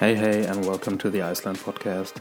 [0.00, 2.14] Hey, hey, and welcome to the Iceland podcast.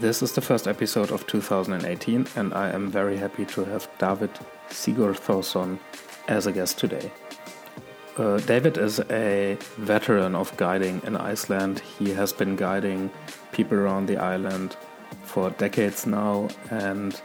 [0.00, 4.30] This is the first episode of 2018, and I am very happy to have David
[4.70, 5.78] Sigurðsson
[6.28, 7.12] as a guest today.
[8.16, 11.80] Uh, David is a veteran of guiding in Iceland.
[11.80, 13.10] He has been guiding
[13.52, 14.74] people around the island
[15.24, 17.20] for decades now, and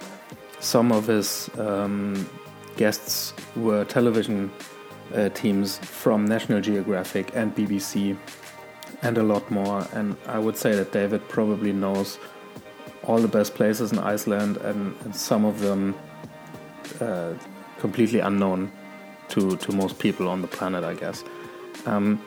[0.60, 2.30] some of his um,
[2.76, 4.52] guests were television
[5.16, 8.18] uh, teams from National Geographic and BBC
[9.02, 9.88] and a lot more.
[9.94, 12.20] And I would say that David probably knows
[13.04, 15.96] all the best places in Iceland and, and some of them
[17.00, 17.34] uh,
[17.80, 18.72] completely unknown
[19.30, 21.24] to, to most people on the planet, I guess.
[21.86, 22.22] Um,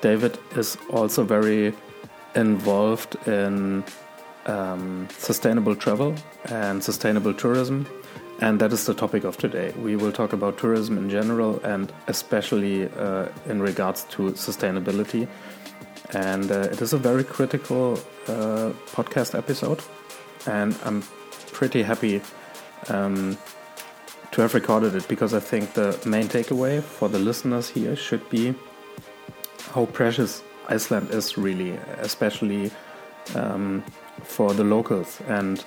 [0.00, 1.74] David is also very
[2.34, 3.84] involved in
[4.46, 6.14] um, sustainable travel
[6.46, 7.86] and sustainable tourism.
[8.40, 9.72] And that is the topic of today.
[9.78, 15.28] We will talk about tourism in general and especially uh, in regards to sustainability
[16.14, 19.80] and uh, it is a very critical uh, podcast episode,
[20.46, 21.02] and I'm
[21.52, 22.20] pretty happy
[22.88, 23.38] um,
[24.32, 28.28] to have recorded it because I think the main takeaway for the listeners here should
[28.30, 28.54] be
[29.70, 32.70] how precious Iceland is, really, especially
[33.34, 33.84] um,
[34.22, 35.64] for the locals, and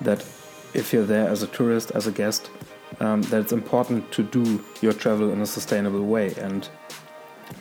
[0.00, 0.24] that
[0.74, 2.50] if you're there as a tourist, as a guest,
[3.00, 6.68] um, that it's important to do your travel in a sustainable way and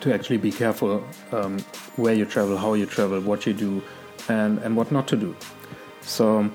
[0.06, 1.58] to actually be careful um,
[1.96, 3.82] where you travel, how you travel, what you do,
[4.30, 5.36] and, and what not to do.
[6.02, 6.50] So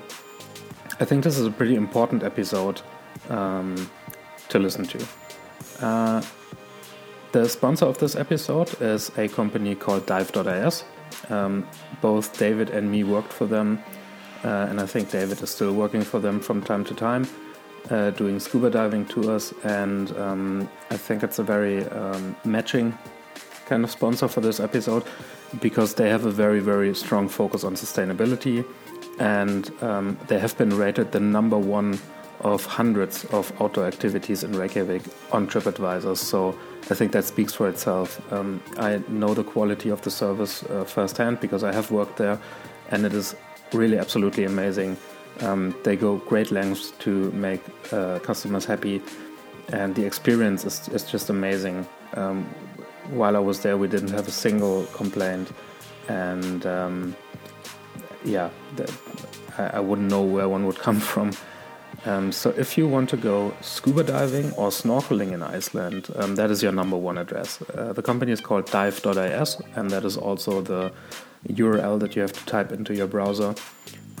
[1.01, 2.81] I think this is a pretty important episode
[3.29, 3.89] um,
[4.47, 5.07] to listen to.
[5.81, 6.21] Uh,
[7.33, 10.85] the sponsor of this episode is a company called Dive.is.
[11.29, 11.67] Um,
[11.99, 13.83] both David and me worked for them,
[14.45, 17.27] uh, and I think David is still working for them from time to time,
[17.89, 19.53] uh, doing scuba diving tours.
[19.65, 22.97] And um, I think it's a very um, matching
[23.71, 25.01] kind of sponsor for this episode
[25.61, 28.65] because they have a very, very strong focus on sustainability
[29.17, 31.97] and um, they have been rated the number one
[32.41, 36.17] of hundreds of outdoor activities in Reykjavik on TripAdvisor.
[36.17, 38.19] So I think that speaks for itself.
[38.33, 42.37] Um, I know the quality of the service uh, firsthand because I have worked there
[42.89, 43.35] and it is
[43.71, 44.97] really absolutely amazing.
[45.39, 47.61] Um, they go great lengths to make
[47.93, 49.01] uh, customers happy
[49.69, 51.87] and the experience is, is just amazing.
[52.15, 52.45] Um,
[53.11, 55.51] while I was there, we didn't have a single complaint,
[56.07, 57.15] and um,
[58.23, 58.49] yeah,
[59.57, 61.31] I, I, wouldn't know where one would come from.
[62.05, 66.49] Um, so if you want to go scuba diving or snorkeling in Iceland, um, that
[66.49, 67.61] is your number one address.
[67.75, 70.91] Uh, the company is called dive.is, and that is also the
[71.47, 73.53] URL that you have to type into your browser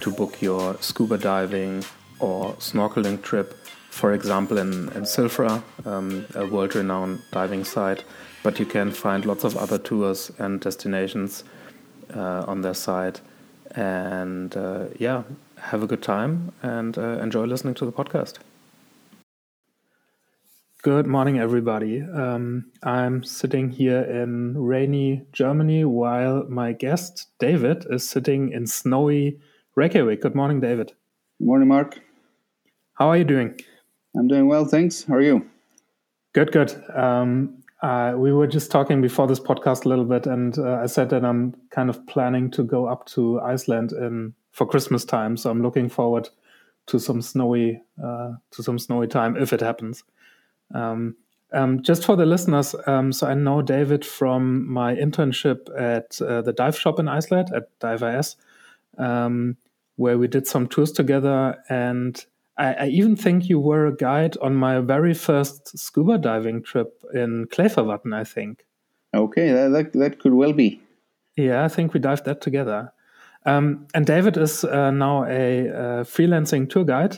[0.01, 1.83] to book your scuba diving
[2.19, 3.55] or snorkeling trip.
[3.89, 8.03] For example, in, in Silfra, um, a world renowned diving site,
[8.43, 11.43] but you can find lots of other tours and destinations
[12.15, 13.21] uh, on their site.
[13.75, 15.23] And uh, yeah,
[15.57, 18.39] have a good time and uh, enjoy listening to the podcast.
[20.83, 22.01] Good morning, everybody.
[22.01, 29.39] Um, I'm sitting here in rainy Germany while my guest, David, is sitting in snowy
[29.75, 30.21] Reykjavik.
[30.21, 30.93] Good morning, David.
[31.37, 31.99] Good morning, Mark.
[32.93, 33.59] How are you doing?
[34.17, 35.03] I'm doing well, thanks.
[35.03, 35.45] How are you?
[36.33, 36.73] Good, good.
[36.95, 40.85] Um, uh, we were just talking before this podcast a little bit, and uh, I
[40.85, 45.35] said that I'm kind of planning to go up to Iceland in for Christmas time.
[45.37, 46.29] So I'm looking forward
[46.87, 50.03] to some snowy uh, to some snowy time if it happens.
[50.73, 51.15] Um,
[51.53, 56.41] um, just for the listeners, um, so I know David from my internship at uh,
[56.41, 58.37] the dive shop in Iceland at Dive.is,
[58.97, 59.57] um,
[59.97, 62.25] where we did some tours together and
[62.57, 67.03] I, I, even think you were a guide on my very first scuba diving trip
[67.13, 68.65] in Kleifarvatn, I think.
[69.13, 70.81] Okay, that, that, that could well be.
[71.37, 72.91] Yeah, I think we dived that together.
[73.45, 75.73] Um, and David is uh, now a, a,
[76.03, 77.17] freelancing tour guide,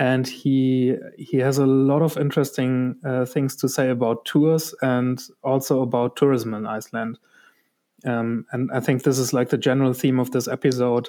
[0.00, 5.22] and he he has a lot of interesting uh, things to say about tours and
[5.44, 7.18] also about tourism in Iceland.
[8.04, 11.08] Um, and I think this is like the general theme of this episode.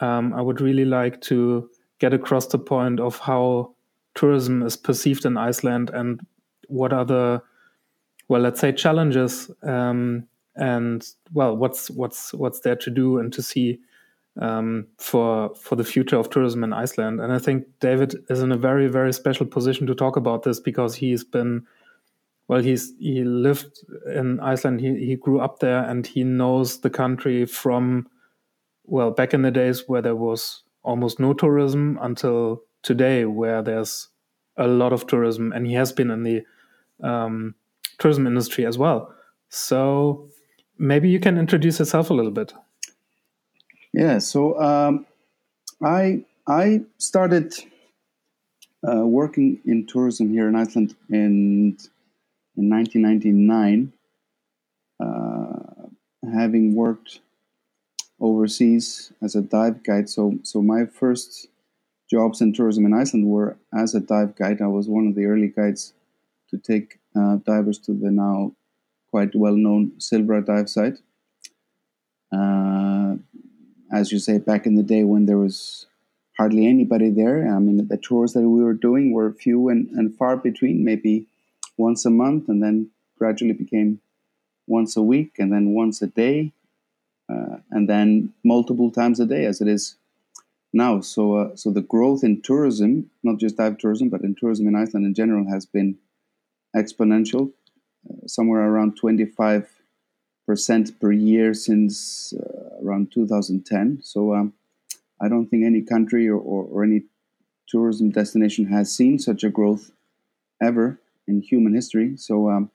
[0.00, 3.74] Um, I would really like to get across the point of how
[4.14, 6.20] tourism is perceived in Iceland and
[6.68, 7.42] what are the
[8.28, 13.42] well let's say challenges um, and well what's what's what's there to do and to
[13.42, 13.78] see
[14.40, 17.20] um, for for the future of tourism in Iceland.
[17.20, 20.60] And I think David is in a very very special position to talk about this
[20.60, 21.66] because he's been
[22.46, 23.80] well he's he lived
[24.14, 28.08] in Iceland he, he grew up there and he knows the country from
[28.84, 34.08] well back in the days where there was almost no tourism until today, where there's
[34.56, 36.42] a lot of tourism, and he has been in the
[37.02, 37.54] um,
[37.98, 39.14] tourism industry as well.
[39.50, 40.30] So
[40.78, 42.54] maybe you can introduce yourself a little bit.
[43.92, 45.06] Yeah, so um,
[45.82, 47.54] I I started
[48.88, 51.76] uh, working in tourism here in Iceland in
[52.56, 53.92] in 1999,
[55.00, 57.20] uh, having worked
[58.20, 60.08] overseas as a dive guide.
[60.08, 61.48] So so my first
[62.10, 64.60] jobs in tourism in Iceland were as a dive guide.
[64.60, 65.92] I was one of the early guides
[66.50, 68.52] to take uh, divers to the now
[69.10, 70.98] quite well known Silfra dive site.
[72.32, 73.16] Uh,
[73.90, 75.86] as you say, back in the day when there was
[76.36, 77.52] hardly anybody there.
[77.52, 81.26] I mean, the tours that we were doing were few and, and far between, maybe
[81.76, 84.00] once a month, and then gradually became
[84.66, 86.52] once a week, and then once a day,
[87.70, 89.96] and then multiple times a day, as it is
[90.72, 91.00] now.
[91.00, 94.74] So, uh, so the growth in tourism, not just dive tourism, but in tourism in
[94.74, 95.98] Iceland in general, has been
[96.76, 97.52] exponential,
[98.08, 99.68] uh, somewhere around 25
[100.46, 104.00] percent per year since uh, around 2010.
[104.02, 104.54] So um,
[105.20, 107.02] I don't think any country or, or, or, any
[107.68, 109.90] tourism destination has seen such a growth
[110.62, 112.16] ever in human history.
[112.16, 112.70] So um,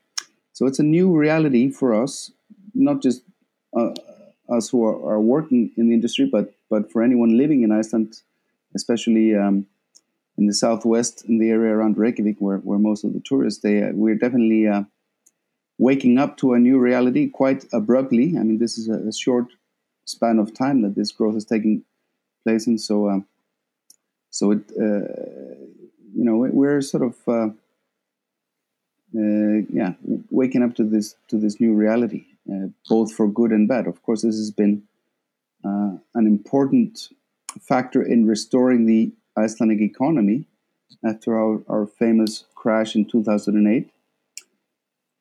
[0.53, 2.31] so it's a new reality for us,
[2.75, 3.23] not just
[3.75, 3.89] uh,
[4.49, 8.21] us who are, are, working in the industry, but but for anyone living in Iceland,
[8.75, 9.35] especially.
[9.35, 9.67] Um,
[10.37, 13.83] in the southwest, in the area around Reykjavik, where, where most of the tourists, they
[13.83, 14.83] uh, we're definitely uh,
[15.77, 18.35] waking up to a new reality quite abruptly.
[18.37, 19.47] I mean, this is a, a short
[20.05, 21.83] span of time that this growth is taking
[22.43, 22.77] place in.
[22.77, 23.25] So, um,
[24.31, 25.07] so it, uh,
[26.15, 27.49] you know, we're sort of, uh,
[29.15, 29.93] uh, yeah,
[30.31, 33.87] waking up to this to this new reality, uh, both for good and bad.
[33.87, 34.83] Of course, this has been
[35.63, 37.09] uh, an important
[37.61, 40.45] factor in restoring the Icelandic economy
[41.05, 43.89] after our, our famous crash in 2008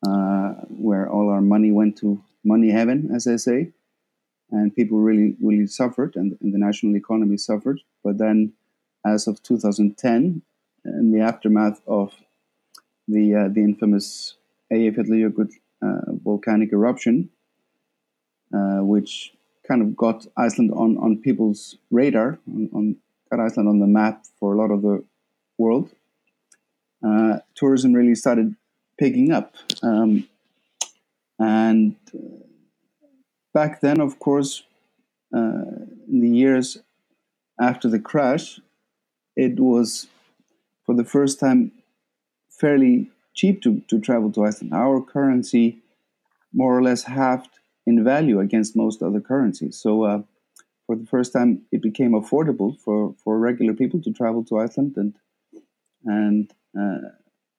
[0.06, 3.72] uh, where all our money went to money heaven, as I say,
[4.50, 7.80] and people really, really suffered, and, and the national economy suffered.
[8.02, 8.52] But then,
[9.06, 10.42] as of 2010,
[10.84, 12.12] in the aftermath of
[13.06, 14.34] the uh, the infamous
[14.72, 15.50] Eyjafjallajökull
[16.23, 17.31] volcanic eruption,
[18.55, 19.32] uh, which
[19.67, 22.96] kind of got Iceland on, on people's radar, on, on,
[23.31, 25.05] got Iceland on the map for a lot of the
[25.58, 25.90] world.
[27.05, 28.55] Uh, tourism really started
[28.99, 29.55] picking up.
[29.82, 30.29] Um,
[31.38, 32.44] and uh,
[33.52, 34.62] back then, of course,
[35.35, 35.64] uh,
[36.08, 36.78] in the years
[37.61, 38.61] after the crash,
[39.35, 40.08] it was
[40.85, 41.73] for the first time
[42.50, 44.75] fairly cheap to, to travel to Iceland.
[44.75, 45.82] Our currency
[46.52, 47.50] more or less halved
[47.87, 49.76] in value against most other currencies.
[49.81, 50.23] So, uh,
[50.87, 54.94] for the first time, it became affordable for, for regular people to travel to Iceland,
[54.96, 55.14] and
[56.05, 57.08] and uh,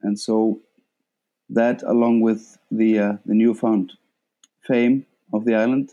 [0.02, 0.62] and so
[1.50, 3.94] that, along with the uh, the newfound
[4.62, 5.92] fame of the island,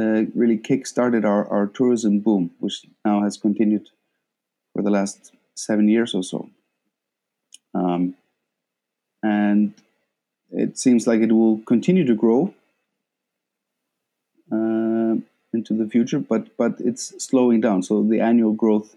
[0.00, 3.88] uh, really kick-started our, our tourism boom, which now has continued
[4.72, 6.50] for the last seven years or so.
[7.74, 8.14] Um,
[9.24, 9.72] and
[10.50, 12.54] it seems like it will continue to grow
[14.52, 15.16] uh,
[15.52, 17.82] into the future, but but it's slowing down.
[17.82, 18.96] So the annual growth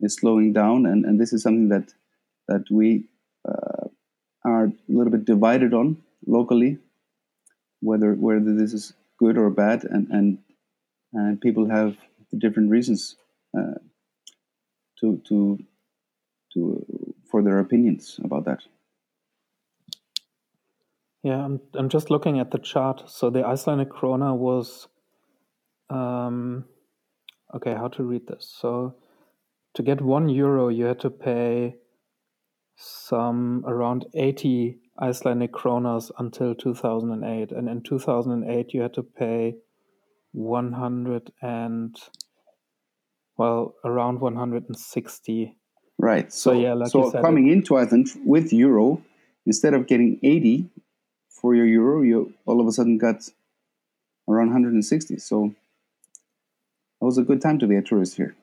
[0.00, 1.92] is slowing down, and, and this is something that
[2.48, 3.04] that we
[3.46, 3.88] uh,
[4.44, 6.78] are a little bit divided on locally,
[7.80, 10.38] whether whether this is good or bad, and and,
[11.12, 11.96] and people have
[12.38, 13.16] different reasons
[13.56, 13.78] uh,
[14.98, 15.58] to to
[16.54, 18.62] to for their opinions about that.
[21.22, 23.04] Yeah, I'm I'm just looking at the chart.
[23.06, 24.88] So the Icelandic krona was,
[25.88, 26.64] um,
[27.54, 28.52] okay, how to read this?
[28.60, 28.96] So
[29.74, 31.76] to get one euro, you had to pay
[32.76, 37.52] some around 80 Icelandic kronas until 2008.
[37.52, 39.56] And in 2008, you had to pay
[40.32, 41.96] 100 and,
[43.36, 45.56] well, around 160.
[45.98, 46.32] Right.
[46.32, 49.02] So, so yeah, like so coming it, into Iceland with euro,
[49.46, 50.68] instead of getting 80
[51.42, 53.28] for your euro, you all of a sudden got
[54.28, 55.18] around 160.
[55.18, 58.34] So it was a good time to be a tourist here.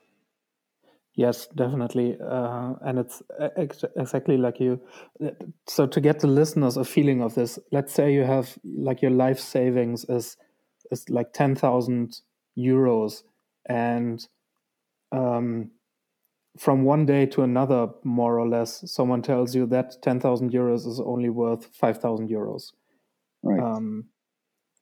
[1.16, 3.22] Yes, definitely, uh, and it's
[3.58, 4.80] ex- exactly like you.
[5.68, 9.12] So to get the listeners a feeling of this, let's say you have like your
[9.12, 10.38] life savings is
[10.92, 12.22] is like ten thousand
[12.58, 13.24] euros,
[13.66, 14.26] and
[15.12, 15.72] um,
[16.58, 20.88] from one day to another, more or less, someone tells you that ten thousand euros
[20.88, 22.72] is only worth five thousand euros.
[23.44, 23.60] Right.
[23.60, 24.06] Um,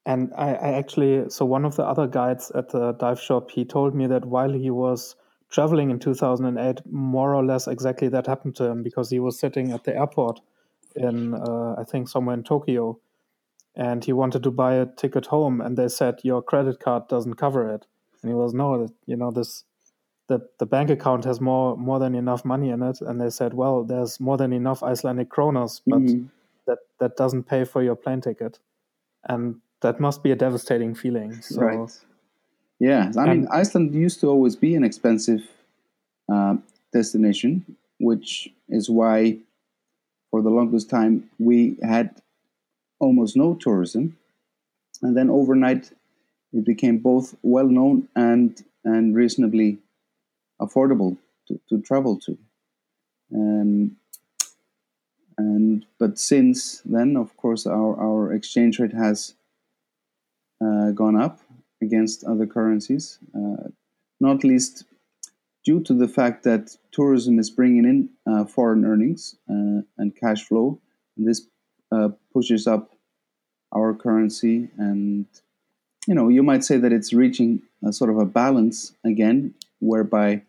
[0.06, 3.66] and I, I actually, so one of the other guides at the dive shop, he
[3.66, 5.16] told me that while he was
[5.50, 9.72] traveling in 2008, more or less exactly that happened to him because he was sitting
[9.72, 10.40] at the airport
[10.96, 13.00] in, uh, I think, somewhere in Tokyo,
[13.76, 17.36] and he wanted to buy a ticket home, and they said your credit card doesn't
[17.36, 17.86] cover it.
[18.22, 19.64] And he was, no, you know, this
[20.28, 23.02] the, the bank account has more more than enough money in it.
[23.02, 26.28] And they said, well, there's more than enough Icelandic kronas, but mm-hmm.
[26.68, 28.60] That, that doesn't pay for your plane ticket.
[29.28, 31.42] And that must be a devastating feeling.
[31.42, 31.90] So, right.
[32.80, 33.12] Yeah.
[33.18, 35.42] I mean, Iceland used to always be an expensive
[36.32, 36.58] uh,
[36.94, 37.66] destination,
[38.00, 39.38] which is why
[40.30, 42.22] for the longest time we had
[43.00, 44.18] almost no tourism.
[45.02, 45.92] And then overnight
[46.54, 49.78] it became both well known and, and reasonably
[50.62, 52.38] affordable to, to travel to.
[53.34, 53.98] Um,
[55.38, 59.36] and but since then, of course, our, our exchange rate has
[60.64, 61.40] uh, gone up
[61.82, 63.70] against other currencies, uh,
[64.20, 64.86] not least
[65.64, 70.44] due to the fact that tourism is bringing in uh, foreign earnings uh, and cash
[70.44, 70.80] flow.
[71.18, 71.48] And this
[71.92, 72.92] uh, pushes up
[73.76, 75.26] our currency, and
[76.08, 80.42] you know, you might say that it's reaching a sort of a balance again, whereby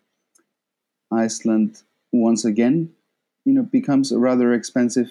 [1.12, 2.94] Iceland once again,
[3.48, 5.10] you know, becomes a rather expensive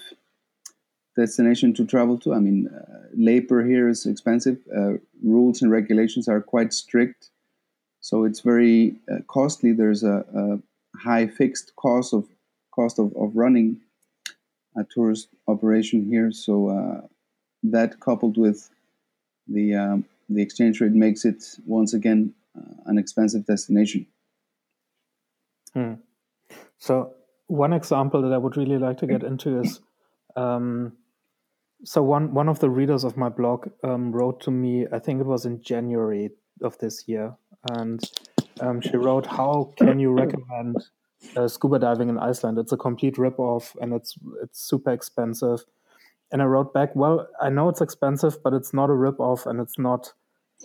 [1.16, 2.32] destination to travel to.
[2.32, 4.58] I mean, uh, labor here is expensive.
[4.74, 4.92] Uh,
[5.24, 7.30] rules and regulations are quite strict,
[8.00, 9.72] so it's very uh, costly.
[9.72, 10.58] There's a, a,
[10.96, 12.28] high fixed cost of
[12.74, 13.80] cost of, of running
[14.76, 16.30] a tourist operation here.
[16.30, 17.06] So uh,
[17.64, 18.70] that coupled with
[19.48, 24.06] the um, the exchange rate makes it once again uh, an expensive destination.
[25.74, 25.94] Hmm.
[26.78, 27.14] So
[27.48, 29.80] one example that I would really like to get into is
[30.36, 30.92] um,
[31.84, 34.86] so one one of the readers of my blog um, wrote to me.
[34.92, 36.30] I think it was in January
[36.62, 37.34] of this year,
[37.70, 38.00] and
[38.60, 40.76] um, she wrote, "How can you recommend
[41.36, 42.58] uh, scuba diving in Iceland?
[42.58, 45.64] It's a complete ripoff, and it's it's super expensive."
[46.30, 49.60] And I wrote back, "Well, I know it's expensive, but it's not a ripoff, and
[49.60, 50.12] it's not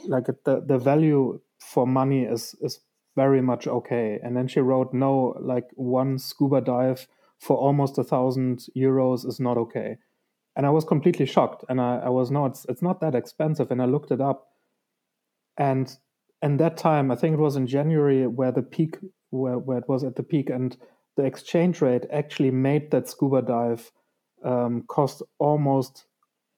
[0.05, 2.79] like the the value for money is is
[3.15, 4.19] very much okay.
[4.23, 7.07] And then she wrote, no, like one scuba dive
[7.39, 9.97] for almost a thousand euros is not okay.
[10.55, 11.65] And I was completely shocked.
[11.69, 13.71] And I, I was, no, it's, it's not that expensive.
[13.71, 14.49] And I looked it up.
[15.57, 15.95] And
[16.43, 18.97] and that time, I think it was in January where the peak,
[19.29, 20.75] where, where it was at the peak, and
[21.15, 23.93] the exchange rate actually made that scuba dive
[24.43, 26.03] um, cost almost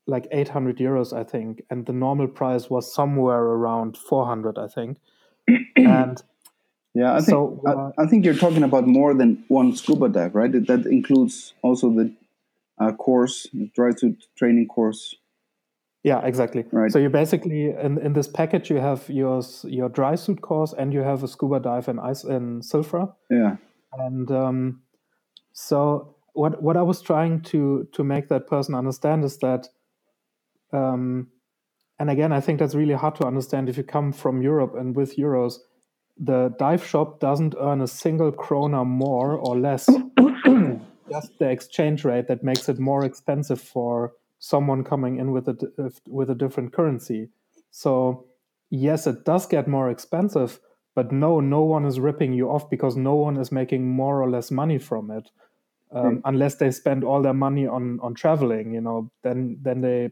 [0.08, 1.62] like 800 euros, I think.
[1.70, 4.98] And the normal price was somewhere around 400, I think.
[5.76, 6.24] and
[6.96, 10.08] yeah, I think so, uh, I, I, think you're talking about more than one scuba
[10.08, 10.52] dive, right?
[10.52, 12.14] That includes also the
[12.80, 15.14] uh, course, the dry suit training course.
[16.04, 16.64] Yeah, exactly.
[16.72, 16.90] Right.
[16.92, 20.94] So you basically in, in this package you have your your dry suit course and
[20.94, 23.14] you have a scuba dive in ice in Silfra.
[23.30, 23.58] Yeah.
[23.92, 24.82] And um,
[25.52, 29.68] so what what I was trying to to make that person understand is that,
[30.72, 31.28] um,
[32.00, 34.96] and again I think that's really hard to understand if you come from Europe and
[34.96, 35.58] with euros
[36.18, 39.90] the dive shop doesn't earn a single krona more or less.
[41.10, 45.92] just the exchange rate that makes it more expensive for someone coming in with a
[46.08, 47.30] with a different currency.
[47.72, 48.26] So
[48.70, 50.60] yes, it does get more expensive,
[50.96, 54.30] but no, no one is ripping you off because no one is making more or
[54.30, 55.30] less money from it,
[55.92, 56.22] um, mm.
[56.26, 58.74] unless they spend all their money on on traveling.
[58.74, 60.12] You know, then then they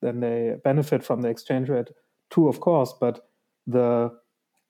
[0.00, 1.88] then they benefit from the exchange rate
[2.30, 2.94] too, of course.
[2.98, 3.26] But
[3.66, 4.12] the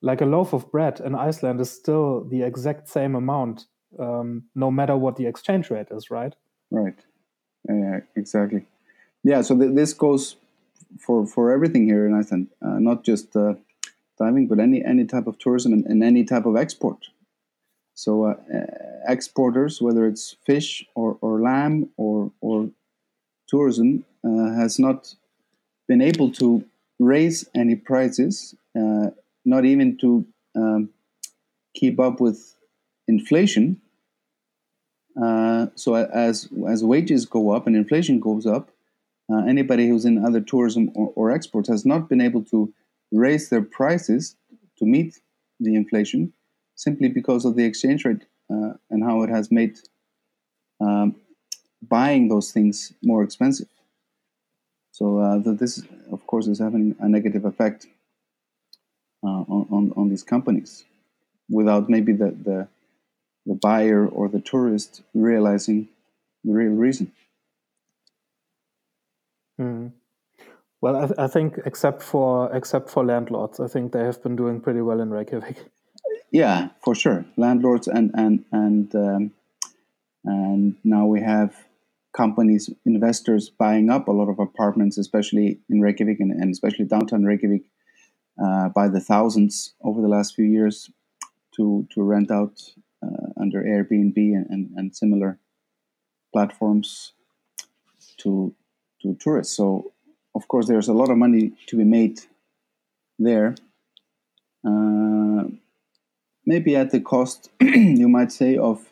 [0.01, 3.65] like a loaf of bread in Iceland is still the exact same amount,
[3.99, 6.33] um, no matter what the exchange rate is, right?
[6.71, 6.97] Right.
[7.69, 8.65] Yeah, exactly.
[9.23, 9.41] Yeah.
[9.41, 10.35] So th- this goes
[10.99, 13.53] for for everything here in Iceland, uh, not just uh,
[14.17, 17.09] diving, but any any type of tourism and, and any type of export.
[17.93, 18.35] So uh,
[19.07, 22.69] exporters, whether it's fish or, or lamb or or
[23.47, 25.13] tourism, uh, has not
[25.87, 26.63] been able to
[26.99, 29.11] raise any prices uh,
[29.45, 30.89] not even to um,
[31.75, 32.55] keep up with
[33.07, 33.81] inflation.
[35.21, 38.71] Uh, so as as wages go up and inflation goes up,
[39.31, 42.73] uh, anybody who's in other tourism or, or, exports has not been able to
[43.11, 44.35] raise their prices
[44.77, 45.19] to meet
[45.59, 46.31] the inflation
[46.75, 49.77] simply because of the exchange rate uh, and how it has made
[50.79, 51.15] um,
[51.81, 53.67] buying those things more expensive.
[54.91, 57.87] So uh, this, of course, is having a negative effect
[59.23, 60.85] uh, on, on these companies
[61.49, 62.67] without maybe the, the,
[63.45, 65.87] the buyer or the tourist realizing
[66.43, 67.11] the real reason.
[69.59, 69.91] Mm.
[70.79, 74.35] Well, I, th- I, think except for except for landlords, I think they have been
[74.35, 75.57] doing pretty well in Reykjavik.
[76.31, 79.31] Yeah, for sure, landlords and and and um,
[80.23, 81.55] and now we have
[82.13, 87.23] companies, investors buying up a lot of apartments, especially in Reykjavik and, and especially downtown
[87.23, 87.63] Reykjavik,
[88.41, 90.89] uh, by the thousands over the last few years
[91.55, 92.61] to to rent out
[93.03, 95.39] uh, under Airbnb and, and, and, similar
[96.31, 97.13] platforms
[98.17, 98.53] to
[99.01, 99.55] to tourists.
[99.55, 99.91] So
[100.35, 102.21] of course there's a lot of money to be made
[103.19, 103.55] there.
[104.65, 105.45] Uh,
[106.45, 108.87] maybe at the cost, you might say, of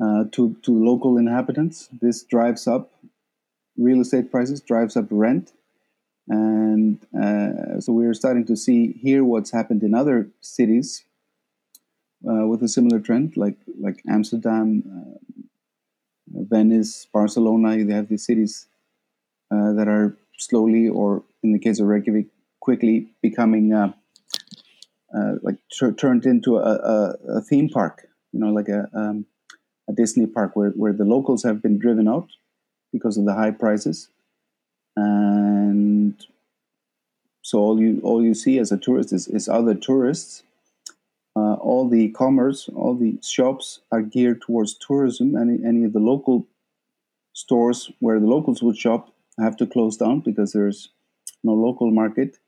[0.00, 1.88] uh, to to local inhabitants.
[2.00, 2.90] This drives up
[3.76, 5.52] real estate prices, drives up rent,
[6.28, 11.04] and uh, so we're starting to see here what's happened in other cities
[12.28, 15.34] uh, with a similar trend, like like Amsterdam, uh,
[16.28, 17.84] Venice, Barcelona.
[17.84, 18.66] They have these cities
[19.50, 22.26] uh, that are slowly, or in the case of Reykjavik,
[22.60, 23.92] quickly becoming uh,
[25.42, 25.56] like
[25.98, 28.08] turned into a, a, a, theme park.
[28.32, 29.26] You know, like a um,
[29.88, 32.28] a Disney park where, where the locals have been driven out
[32.92, 34.08] because of the high prices,
[34.96, 36.26] and
[37.42, 40.42] so all you all you see as a tourist is, is other tourists.
[41.36, 45.36] Uh, all the commerce, all the shops are geared towards tourism.
[45.36, 46.46] Any any of the local
[47.32, 50.90] stores where the locals would shop have to close down because there's
[51.42, 52.38] no local market.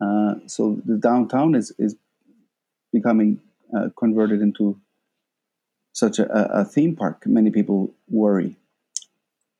[0.00, 1.96] Uh, so the downtown is is
[2.92, 3.40] becoming
[3.76, 4.80] uh, converted into
[5.92, 7.26] such a, a, theme park.
[7.26, 8.56] Many people worry.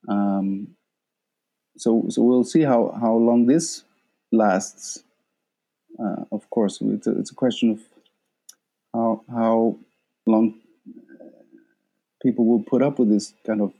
[0.08, 0.76] Um,
[1.78, 3.85] so so we'll see how how long this
[4.32, 5.04] lasts.
[5.99, 7.80] Uh, of course, it's a, it's a question of
[8.92, 9.76] how how
[10.26, 10.54] long
[12.23, 13.73] people will put up with this kind of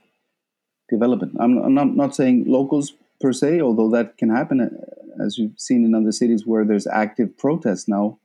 [0.89, 1.37] development.
[1.39, 5.59] I'm, I'm not, not saying locals per se, although that can happen, uh, as you've
[5.59, 8.19] seen in other cities where there's active protests now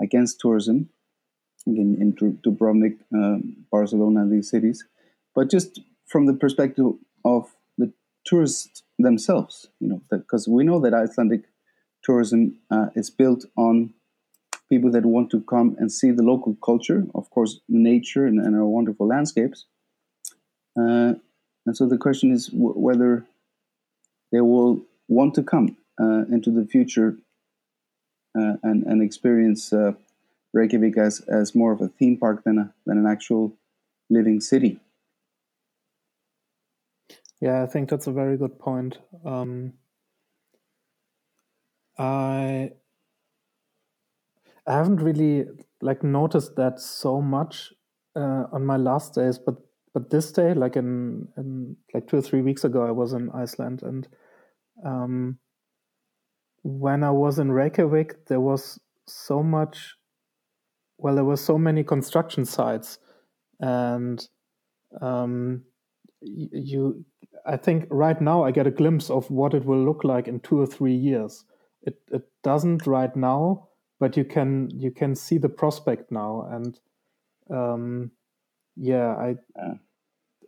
[0.00, 0.88] against tourism,
[1.66, 4.84] in, in Dubrovnik, um, Barcelona, and these cities.
[5.34, 6.86] But just from the perspective
[7.24, 7.50] of
[8.28, 11.44] tourists themselves, you know, because we know that Icelandic
[12.02, 13.94] tourism uh, is built on
[14.68, 18.54] people that want to come and see the local culture, of course, nature and, and
[18.54, 19.64] our wonderful landscapes.
[20.78, 21.14] Uh,
[21.64, 23.24] and so the question is w- whether
[24.30, 27.16] they will want to come uh, into the future
[28.38, 29.92] uh, and, and experience uh,
[30.52, 33.54] Reykjavik as, as more of a theme park than, a, than an actual
[34.10, 34.80] living city.
[37.40, 38.98] Yeah, I think that's a very good point.
[39.24, 39.72] Um,
[41.98, 42.72] I
[44.66, 45.46] I haven't really
[45.80, 47.72] like noticed that so much
[48.16, 49.56] uh, on my last days, but
[49.94, 53.30] but this day, like in, in like two or three weeks ago, I was in
[53.30, 54.06] Iceland, and
[54.84, 55.38] um,
[56.62, 59.96] when I was in Reykjavik, there was so much.
[60.98, 62.98] Well, there were so many construction sites,
[63.60, 64.26] and
[65.00, 65.64] um,
[66.22, 67.04] you.
[67.48, 70.40] I think right now I get a glimpse of what it will look like in
[70.40, 71.44] two or three years.
[71.82, 76.78] It it doesn't right now, but you can you can see the prospect now, and
[77.50, 78.10] um,
[78.76, 79.36] yeah, I.
[79.56, 79.74] Yeah.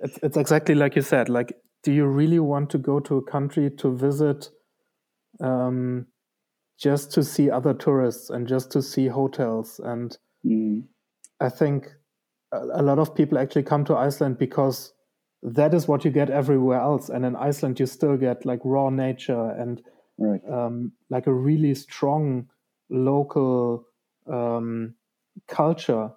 [0.03, 1.29] It's, it's exactly like you said.
[1.29, 4.49] Like, do you really want to go to a country to visit,
[5.41, 6.07] um,
[6.79, 9.79] just to see other tourists and just to see hotels?
[9.79, 10.85] And mm.
[11.39, 11.89] I think
[12.51, 14.95] a, a lot of people actually come to Iceland because
[15.43, 17.09] that is what you get everywhere else.
[17.09, 19.83] And in Iceland, you still get like raw nature and
[20.19, 20.41] right.
[20.51, 22.49] um, like a really strong
[22.91, 23.87] local
[24.31, 24.95] um,
[25.49, 26.11] culture.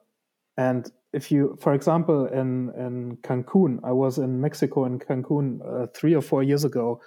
[0.57, 5.87] And if you, for example, in in Cancun, I was in Mexico in Cancun uh,
[5.95, 7.01] three or four years ago,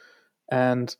[0.50, 0.94] and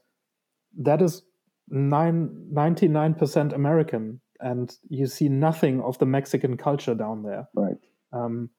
[0.79, 1.23] that is
[1.69, 7.49] nine, 99% American, and you see nothing of the Mexican culture down there.
[7.55, 7.77] Right.
[8.13, 8.51] Um,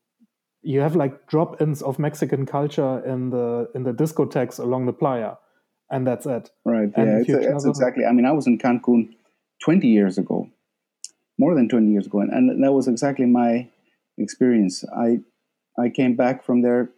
[0.67, 5.35] you have like drop-ins of Mexican culture in the in the discotheques along the playa,
[5.89, 6.51] and that's it.
[6.65, 6.91] Right.
[6.95, 7.37] And yeah.
[7.37, 8.03] It's, it's exactly.
[8.03, 9.13] I mean, I was in Cancun
[9.63, 10.49] 20 years ago,
[11.39, 13.69] more than 20 years ago, and, and that was exactly my
[14.17, 14.83] experience.
[14.93, 15.19] I
[15.79, 16.89] I came back from there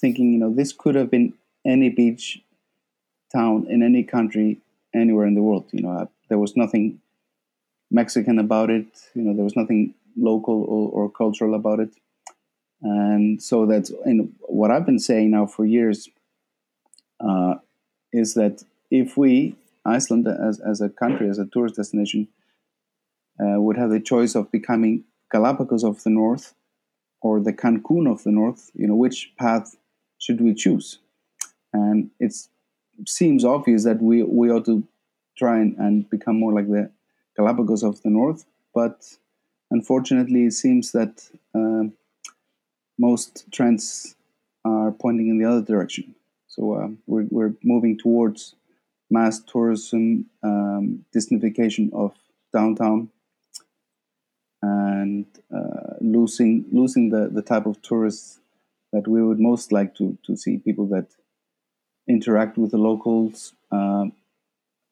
[0.00, 1.34] thinking, you know, this could have been
[1.66, 2.40] any beach
[3.34, 4.60] town in any country
[4.94, 5.68] anywhere in the world.
[5.72, 7.00] You know, uh, there was nothing
[7.90, 8.86] Mexican about it.
[9.14, 11.90] You know, there was nothing local or, or cultural about it.
[12.82, 16.08] And so that's and what I've been saying now for years
[17.20, 17.56] uh,
[18.12, 22.28] is that if we Iceland as, as a country, as a tourist destination,
[23.40, 26.54] uh, would have the choice of becoming Galapagos of the North
[27.22, 29.76] or the Cancun of the North, you know, which path
[30.18, 30.98] should we choose?
[31.72, 32.34] And it
[33.06, 34.86] seems obvious that we, we ought to
[35.36, 36.90] try and, and become more like the
[37.36, 39.04] Galapagos of the North, but
[39.70, 41.88] unfortunately, it seems that uh,
[43.00, 44.14] most trends
[44.64, 46.14] are pointing in the other direction.
[46.48, 48.54] So uh, we're, we're moving towards
[49.10, 52.12] mass tourism, um, Disneyfication of
[52.52, 53.08] downtown,
[54.62, 58.40] and uh, losing losing the, the type of tourists
[58.92, 61.06] that we would most like to, to see people that
[62.08, 64.04] interact with the locals, uh,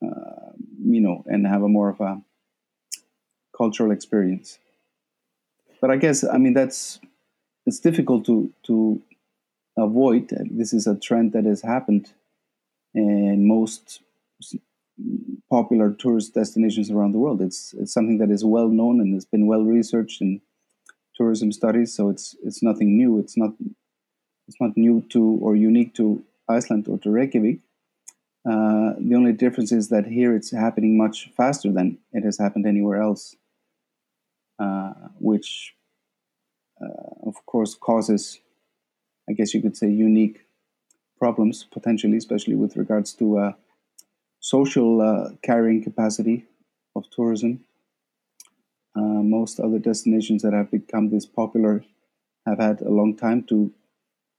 [0.00, 2.22] you know, and have a more of a
[3.56, 4.58] cultural experience.
[5.80, 7.00] But I guess I mean that's
[7.68, 9.00] it's difficult to to
[9.76, 10.30] avoid.
[10.50, 12.12] This is a trend that has happened
[12.94, 14.00] in most
[15.50, 17.40] popular tourist destinations around the world.
[17.42, 20.40] It's it's something that is well known and has been well researched in
[21.14, 21.94] tourism studies.
[21.94, 23.18] So it's it's nothing new.
[23.18, 23.52] It's not
[24.48, 27.58] it's not new to or unique to Iceland or to Reykjavik.
[28.50, 32.66] Uh, the only difference is that here it's happening much faster than it has happened
[32.66, 33.36] anywhere else,
[34.58, 35.74] uh, which
[37.26, 38.40] of course causes,
[39.28, 40.44] I guess you could say, unique
[41.18, 43.52] problems potentially, especially with regards to uh,
[44.40, 46.46] social uh, carrying capacity
[46.94, 47.64] of tourism.
[48.96, 51.84] Uh, most other destinations that have become this popular
[52.46, 53.72] have had a long time to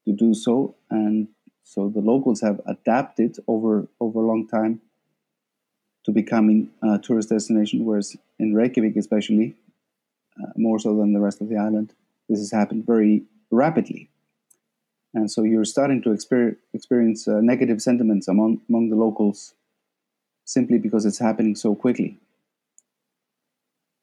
[0.05, 1.27] to do so, and
[1.63, 4.81] so the locals have adapted over over a long time
[6.05, 7.85] to becoming a tourist destination.
[7.85, 9.55] Whereas in Reykjavik, especially
[10.41, 11.93] uh, more so than the rest of the island,
[12.29, 14.09] this has happened very rapidly,
[15.13, 19.55] and so you're starting to exper- experience uh, negative sentiments among among the locals
[20.45, 22.17] simply because it's happening so quickly.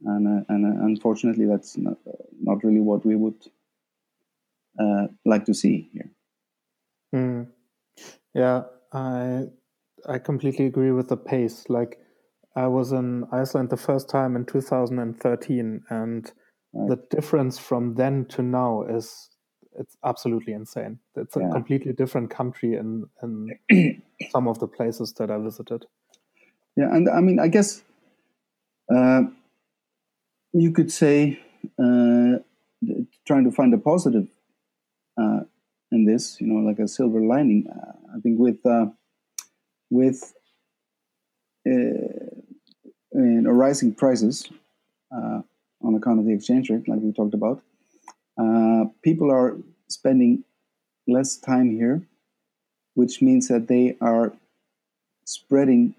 [0.05, 3.35] And, uh, and uh, unfortunately, that's not, uh, not really what we would
[4.79, 6.11] uh, like to see here.
[7.15, 7.49] Mm.
[8.35, 8.63] Yeah,
[8.93, 9.45] I
[10.07, 11.65] I completely agree with the pace.
[11.69, 11.99] Like,
[12.55, 16.33] I was in Iceland the first time in 2013, and
[16.73, 16.89] right.
[16.89, 19.31] the difference from then to now is
[19.79, 20.99] it's absolutely insane.
[21.15, 21.51] It's a yeah.
[21.51, 25.87] completely different country in in some of the places that I visited.
[26.77, 27.83] Yeah, and I mean, I guess
[28.95, 29.23] uh,
[30.53, 31.41] you could say
[31.79, 32.39] uh,
[33.27, 34.29] trying to find a positive
[35.19, 35.41] uh,
[35.93, 37.67] in this, you know, like a silver lining.
[37.69, 38.87] Uh, I think with uh,
[39.91, 40.35] with
[41.67, 42.31] uh,
[43.13, 44.49] in rising prices
[45.83, 47.63] on account of the exchange rate, like we talked about,
[49.03, 49.57] people are
[49.89, 50.45] spending
[51.07, 52.03] less time here,
[52.95, 54.33] which means that they are
[55.25, 55.95] spreading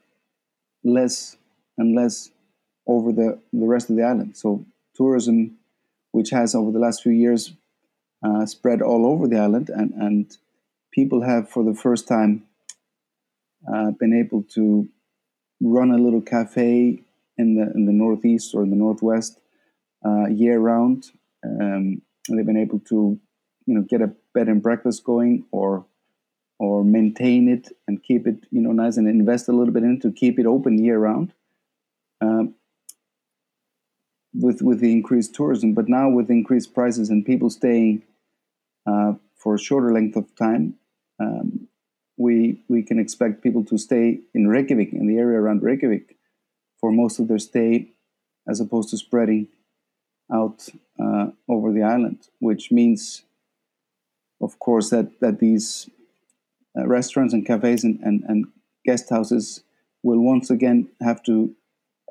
[0.83, 1.37] less
[1.77, 2.31] and less
[2.87, 4.35] over the, the rest of the island.
[4.35, 5.57] So tourism,
[6.11, 7.53] which has over the last few years
[8.23, 10.37] uh, spread all over the island, and, and
[10.91, 12.43] people have for the first time
[13.71, 14.87] uh, been able to
[15.61, 16.99] run a little cafe
[17.37, 19.39] in the in the northeast or in the northwest
[20.05, 21.11] uh, year round.
[21.43, 23.19] Um, they've been able to,
[23.65, 25.85] you know, get a bed and breakfast going or
[26.59, 29.99] or maintain it and keep it you know nice and invest a little bit in
[29.99, 31.33] to keep it open year round
[32.21, 32.55] um,
[34.33, 38.01] with with the increased tourism but now with increased prices and people staying
[38.89, 40.75] uh, for a shorter length of time
[41.19, 41.67] um,
[42.17, 46.15] we we can expect people to stay in Reykjavik in the area around Reykjavik
[46.79, 47.91] for most of their stay
[48.47, 49.47] as opposed to spreading
[50.33, 50.67] out
[50.99, 53.23] uh, over the island which means
[54.41, 55.89] of course that that these
[56.77, 58.45] uh, restaurants and cafes and, and, and,
[58.85, 59.63] guest houses
[60.01, 61.53] will once again have to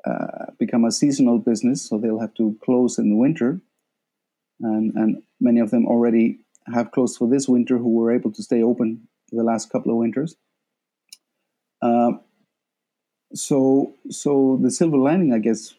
[0.05, 3.59] uh, become a seasonal business, so they'll have to close in the winter.
[4.61, 6.39] And, and many of them already
[6.73, 9.97] have closed for this winter who were able to stay open the last couple of
[9.97, 10.35] winters.
[11.81, 12.11] Uh,
[13.33, 15.73] so, so the silver lining, I guess,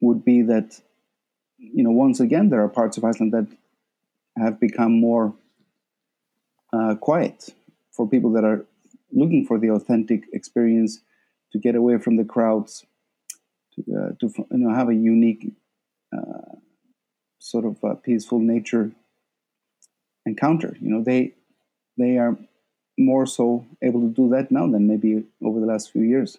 [0.00, 0.80] would be that
[1.58, 3.46] you know once again there are parts of Iceland that
[4.36, 5.34] have become more
[6.72, 7.50] uh, quiet
[7.90, 8.64] for people that are
[9.12, 11.00] looking for the authentic experience
[11.52, 12.84] to get away from the crowds
[13.74, 15.52] to, uh, to you know have a unique
[16.16, 16.56] uh,
[17.38, 18.92] sort of uh, peaceful nature
[20.26, 20.76] encounter.
[20.80, 21.32] You know they
[21.96, 22.36] they are
[22.98, 26.38] more so able to do that now than maybe over the last few years.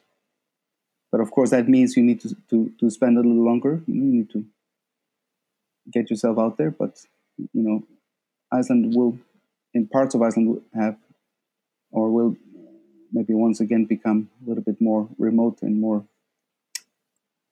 [1.12, 3.82] But of course that means you need to, to, to spend a little longer.
[3.88, 4.46] You, know, you need to
[5.92, 7.06] get yourself out there but
[7.38, 7.84] you know
[8.52, 9.18] iceland will
[9.74, 10.98] in parts of Iceland have
[11.92, 12.36] or will
[13.12, 16.06] maybe once again become a little bit more remote and more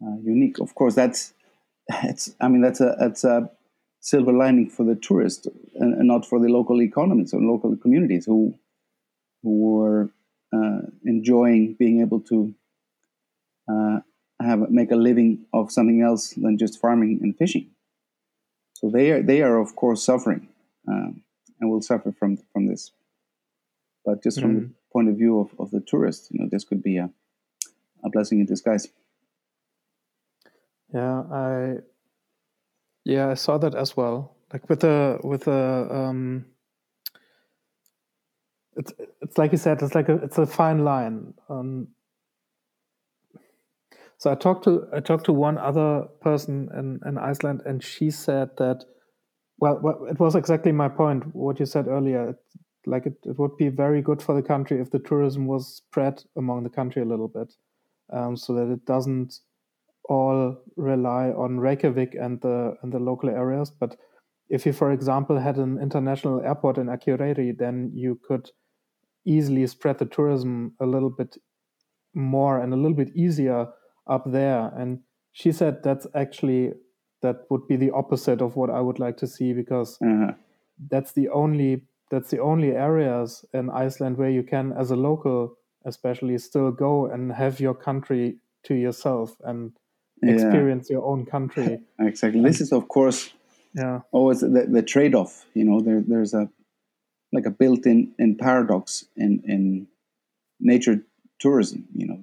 [0.03, 0.59] uh, unique.
[0.59, 1.33] Of course, that's
[2.03, 2.33] it's.
[2.39, 3.49] I mean, that's a that's a
[3.99, 8.25] silver lining for the tourist and, and not for the local economies or local communities
[8.25, 8.53] who
[9.43, 10.09] who were
[10.53, 12.53] uh, enjoying being able to
[13.71, 13.99] uh,
[14.39, 17.69] have make a living of something else than just farming and fishing.
[18.79, 20.49] So they are they are of course suffering.
[20.87, 21.23] Um,
[21.59, 22.91] and will suffer from from this.
[24.05, 24.69] But just from mm.
[24.93, 27.09] point of view of, of the tourist, you know, this could be a,
[28.03, 28.87] a blessing in disguise.
[30.93, 31.75] Yeah, I
[33.03, 34.37] yeah I saw that as well.
[34.53, 36.45] Like with the with the um,
[38.77, 41.33] it's it's like you said, it's like a it's a fine line.
[41.49, 41.89] Um,
[44.17, 48.09] so I talked to I talked to one other person in, in Iceland, and she
[48.09, 48.83] said that
[49.59, 51.35] well, it was exactly my point.
[51.35, 52.35] What you said earlier, it,
[52.85, 56.23] like it, it would be very good for the country if the tourism was spread
[56.37, 57.53] among the country a little bit,
[58.13, 59.35] um, so that it doesn't
[60.09, 63.71] all rely on Reykjavik and the and the local areas.
[63.71, 63.97] But
[64.49, 68.49] if you, for example, had an international airport in Akureyri, then you could
[69.25, 71.35] easily spread the tourism a little bit
[72.15, 73.67] more and a little bit easier
[74.09, 74.71] up there.
[74.75, 74.99] And
[75.31, 76.73] she said that's actually
[77.21, 80.33] that would be the opposite of what I would like to see because uh-huh.
[80.89, 85.57] that's the only that's the only areas in Iceland where you can, as a local,
[85.85, 89.73] especially, still go and have your country to yourself and
[90.23, 90.33] yeah.
[90.33, 91.79] experience your own country.
[91.99, 92.39] exactly.
[92.39, 93.33] And, this is, of course,
[93.73, 95.45] yeah, always the, the trade-off.
[95.53, 96.49] You know, there, there's a
[97.33, 99.87] like a built-in in paradox in in
[100.59, 101.03] nature
[101.39, 101.87] tourism.
[101.93, 102.19] You know,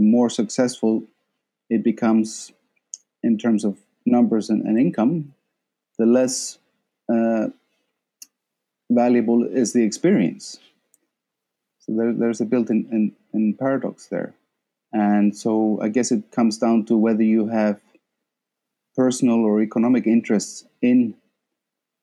[0.00, 1.04] the more successful
[1.68, 2.52] it becomes
[3.22, 5.34] in terms of numbers and, and income,
[5.98, 6.58] the less
[7.12, 7.48] uh,
[8.90, 10.58] valuable is the experience.
[11.80, 14.32] So there, there's a built-in in, in paradox there.
[14.90, 17.78] And so I guess it comes down to whether you have
[18.96, 21.14] personal or economic interests in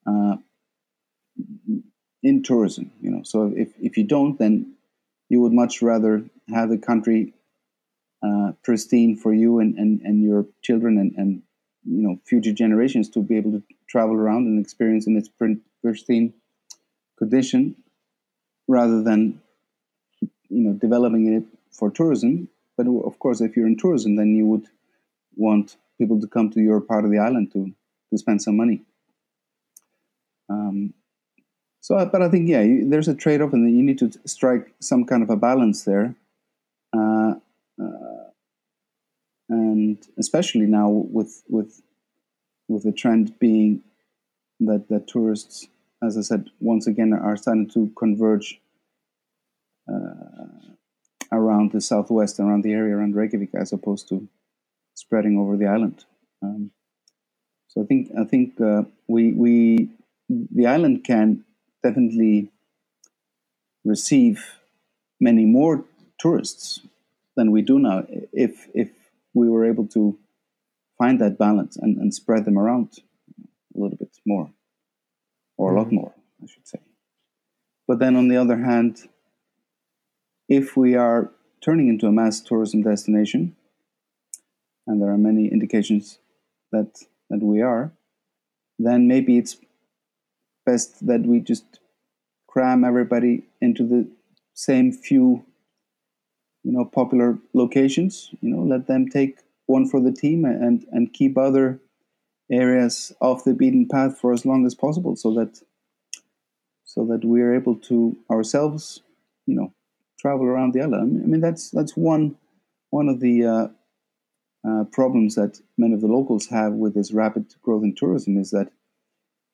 [0.06, 0.36] uh,
[2.22, 2.92] in tourism.
[3.02, 4.74] You know, so if, if you don't, then
[5.28, 7.34] you would much rather have the country
[8.22, 11.42] uh, pristine for you and, and, and your children and, and
[11.84, 15.30] you know future generations to be able to travel around and experience in its
[15.82, 16.34] pristine
[17.16, 17.76] condition
[18.66, 19.40] rather than
[20.20, 22.48] you know developing it for tourism.
[22.76, 24.66] But of course if you're in tourism then you would
[25.36, 27.72] want people to come to your part of the island to
[28.10, 28.82] to spend some money.
[30.48, 30.94] Um,
[31.80, 35.04] so but i think yeah you, there's a trade-off and you need to strike some
[35.04, 36.14] kind of a balance there.
[36.96, 37.34] Uh,
[37.80, 38.07] uh,
[39.48, 41.82] and especially now with with
[42.68, 43.82] with the trend being
[44.60, 45.68] that that tourists,
[46.02, 48.60] as I said, once again are starting to converge
[49.90, 50.74] uh,
[51.32, 54.28] around the southwest, around the area around Reykjavik, as opposed to
[54.94, 56.04] spreading over the island.
[56.42, 56.70] Um,
[57.68, 59.88] so I think I think uh, we we
[60.28, 61.44] the island can
[61.82, 62.50] definitely
[63.84, 64.58] receive
[65.20, 65.84] many more
[66.18, 66.80] tourists
[67.36, 68.90] than we do now if if
[69.38, 70.18] we were able to
[70.98, 72.98] find that balance and, and spread them around
[73.74, 74.50] a little bit more,
[75.56, 75.96] or a lot mm-hmm.
[75.96, 76.80] more, I should say.
[77.86, 79.08] But then on the other hand,
[80.48, 81.30] if we are
[81.64, 83.56] turning into a mass tourism destination,
[84.86, 86.18] and there are many indications
[86.72, 87.92] that that we are,
[88.78, 89.56] then maybe it's
[90.64, 91.80] best that we just
[92.46, 94.08] cram everybody into the
[94.54, 95.44] same few
[96.64, 101.12] you know popular locations you know let them take one for the team and and
[101.12, 101.78] keep other
[102.50, 105.60] areas off the beaten path for as long as possible so that
[106.84, 109.02] so that we're able to ourselves
[109.46, 109.72] you know
[110.18, 111.22] travel around the island.
[111.22, 112.36] I mean that's that's one
[112.90, 113.68] one of the uh,
[114.68, 118.50] uh, problems that many of the locals have with this rapid growth in tourism is
[118.50, 118.70] that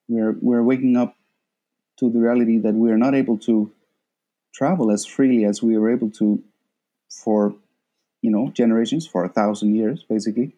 [0.08, 1.16] we're we're waking up
[1.98, 3.70] to the reality that we are not able to
[4.54, 6.42] travel as freely as we were able to
[7.22, 7.54] for
[8.22, 10.54] you know generations for a thousand years basically.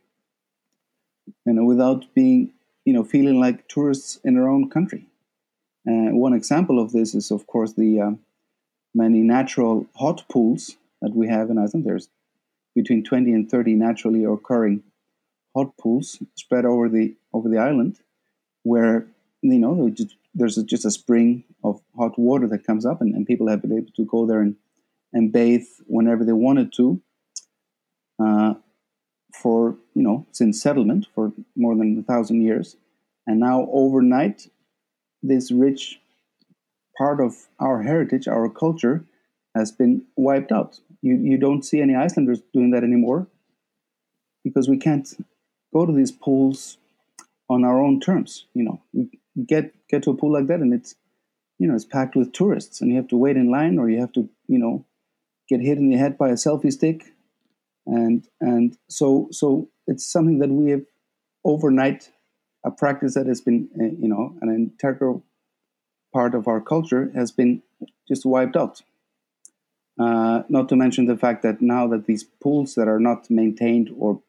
[1.44, 2.52] And without being
[2.84, 5.06] you know feeling like tourists in their own country.
[5.88, 8.10] Uh, one example of this is of course the uh,
[8.94, 11.84] many natural hot pools that we have in iceland.
[11.84, 12.08] There's
[12.74, 14.82] between 20 and 30 naturally occurring
[15.54, 18.00] hot pools spread over the over the island
[18.62, 19.06] where
[19.42, 19.90] you know
[20.34, 23.72] there's just a spring of hot water that comes up and, and people have been
[23.72, 24.56] able to go there and,
[25.12, 27.00] and bathe whenever they wanted to
[28.22, 28.54] uh,
[29.34, 32.76] for you know since settlement for more than a thousand years,
[33.26, 34.48] and now overnight,
[35.22, 36.00] this rich
[36.96, 39.04] part of our heritage, our culture,
[39.54, 40.80] has been wiped out.
[41.02, 43.26] You you don't see any Icelanders doing that anymore
[44.44, 45.08] because we can't
[45.74, 46.78] go to these pools
[47.48, 48.46] on our own terms.
[48.54, 49.10] You know, we
[49.46, 50.94] get get to a pool like that, and it's
[51.58, 54.00] you know it's packed with tourists, and you have to wait in line, or you
[54.00, 54.84] have to you know
[55.48, 57.14] get hit in the head by a selfie stick
[57.86, 60.84] and and so so it's something that we have
[61.44, 62.10] overnight
[62.64, 65.24] a practice that has been uh, you know an integral
[66.12, 67.62] part of our culture has been
[68.08, 68.82] just wiped out
[69.98, 73.88] Uh, not to mention the fact that now that these pools that are not maintained
[73.98, 74.20] or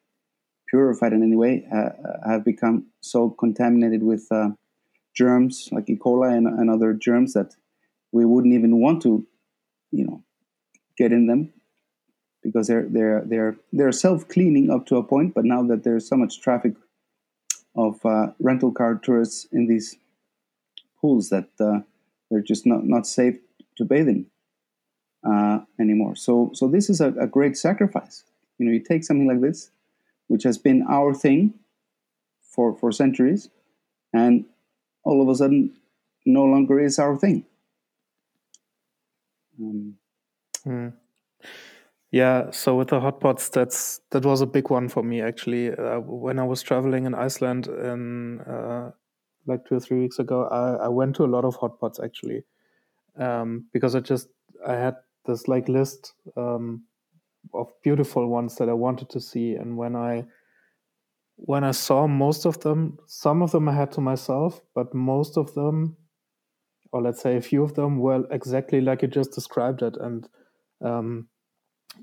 [0.67, 1.89] purified in any way uh,
[2.25, 4.51] have become so contaminated with uh,
[5.13, 5.97] germs like E.
[5.97, 7.56] coli and, and, other germs that
[8.12, 9.27] we wouldn't even want to,
[9.91, 10.23] you know,
[10.97, 11.53] get in them
[12.43, 15.33] because they're they're they're they're self cleaning up to a point.
[15.33, 16.73] But now that there's so much traffic
[17.75, 19.95] of uh, rental car tourists in these
[20.99, 21.79] pools that uh,
[22.29, 23.38] they're just not not safe
[23.77, 24.25] to bathe in
[25.27, 26.15] uh, anymore.
[26.15, 28.23] So so this is a, a great sacrifice.
[28.57, 29.71] You know, you take something like this,
[30.27, 31.53] which has been our thing
[32.41, 33.49] for for centuries,
[34.13, 34.45] and
[35.03, 35.75] all of a sudden
[36.25, 37.45] no longer is our thing.
[39.60, 39.95] Um,
[40.67, 40.93] mm.
[42.12, 45.71] Yeah, so with the hotpots, that's that was a big one for me actually.
[45.71, 48.91] Uh, when I was traveling in Iceland in uh,
[49.45, 52.43] like two or three weeks ago, I, I went to a lot of hotpots actually
[53.17, 54.30] um, because I just
[54.65, 56.84] I had this like list um,
[57.53, 60.25] of beautiful ones that I wanted to see, and when I
[61.36, 65.38] when I saw most of them, some of them I had to myself, but most
[65.38, 65.97] of them,
[66.91, 69.97] or let's say a few of them, were exactly like you just described it.
[69.97, 70.27] And
[70.81, 71.27] um,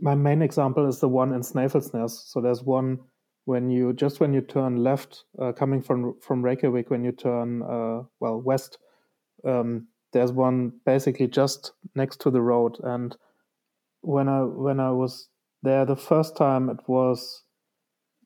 [0.01, 2.11] my main example is the one in Snæfellsnes.
[2.11, 2.99] So there's one
[3.45, 7.63] when you just when you turn left, uh, coming from from Reykjavik, when you turn
[7.63, 8.79] uh, well west,
[9.45, 12.79] um, there's one basically just next to the road.
[12.83, 13.17] And
[14.01, 15.29] when I when I was
[15.63, 17.43] there the first time, it was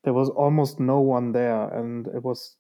[0.05, 2.57] there was almost no one there, and it was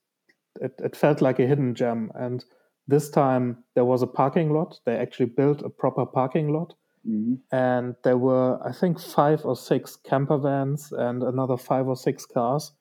[0.61, 2.11] it, it felt like a hidden gem.
[2.15, 2.45] And
[2.89, 4.81] this time there was a parking lot.
[4.85, 6.75] They actually built a proper parking lot.
[7.09, 7.35] Mm-hmm.
[7.57, 12.27] And there were, I think, five or six camper vans and another five or six
[12.27, 12.73] cars.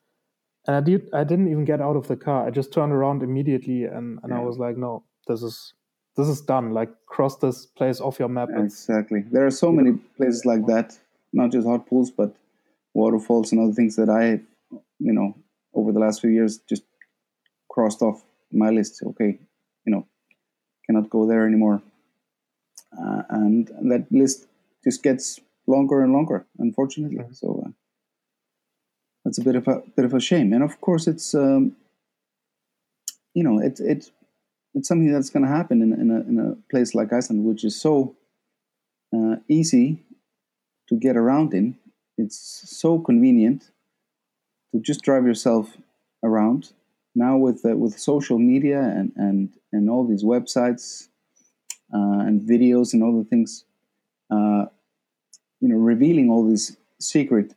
[0.67, 2.45] And I did, I didn't even get out of the car.
[2.45, 4.39] I just turned around immediately, and, and yeah.
[4.39, 5.73] I was like, no, this is
[6.17, 6.71] this is done.
[6.71, 8.49] Like cross this place off your map.
[8.53, 9.23] Exactly.
[9.31, 10.97] There are so many places like that,
[11.31, 12.35] not just hot pools, but
[12.95, 14.41] waterfalls and other things that I
[14.99, 15.35] you know,
[15.73, 16.83] over the last few years, just
[17.69, 19.01] crossed off my list.
[19.05, 19.39] Okay,
[19.85, 20.07] you know,
[20.85, 21.81] cannot go there anymore.
[22.91, 24.47] Uh, and that list
[24.83, 27.17] just gets longer and longer, unfortunately.
[27.17, 27.33] Mm-hmm.
[27.33, 27.69] So uh,
[29.25, 30.53] that's a bit of a bit of a shame.
[30.53, 31.75] And of course, it's um,
[33.33, 34.11] you know, it it
[34.73, 37.63] it's something that's going to happen in, in a in a place like Iceland, which
[37.63, 38.15] is so
[39.15, 40.03] uh, easy
[40.89, 41.77] to get around in.
[42.17, 43.69] It's so convenient
[44.71, 45.77] to just drive yourself
[46.23, 46.71] around.
[47.15, 51.06] Now with uh, with social media and, and, and all these websites
[51.91, 53.65] and videos and all the things,
[54.29, 54.65] uh,
[55.59, 57.53] you know, revealing all these secret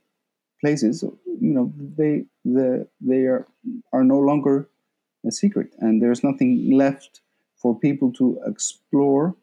[0.60, 3.46] places, you know, they the, they are
[3.92, 4.68] are no longer
[5.26, 7.20] a secret, and there's nothing left
[7.56, 9.34] for people to explore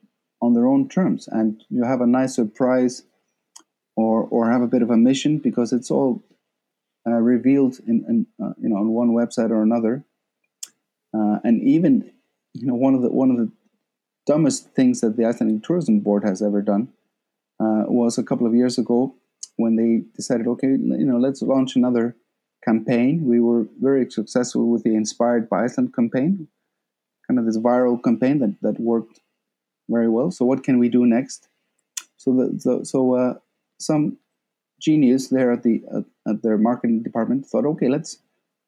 [0.41, 3.03] on their own terms, and you have a nice surprise
[3.95, 6.23] or or have a bit of a mission because it's all
[7.05, 10.03] uh, revealed in, in uh, you know on one website or another,
[11.13, 12.11] uh, and even
[12.53, 13.51] you know one of the one of the
[14.27, 16.89] dumbest things that the Icelandic Tourism Board has ever done
[17.59, 19.15] uh, was a couple of years ago
[19.55, 22.15] when they decided, okay, you know, let's launch another
[22.63, 23.25] campaign.
[23.25, 26.47] We were very successful with the Inspired by Iceland campaign,
[27.27, 29.21] kind of this viral campaign that, that worked
[29.89, 30.29] very well.
[30.29, 31.47] So what can we do next?
[32.17, 33.33] So the, so, so uh,
[33.79, 34.17] some
[34.79, 35.81] genius there at the
[36.27, 38.19] at their marketing department thought, okay, let's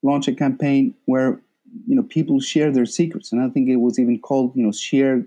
[0.02, 1.42] launch a campaign where
[1.86, 4.72] you know people share their secrets, and I think it was even called you know
[4.72, 5.26] share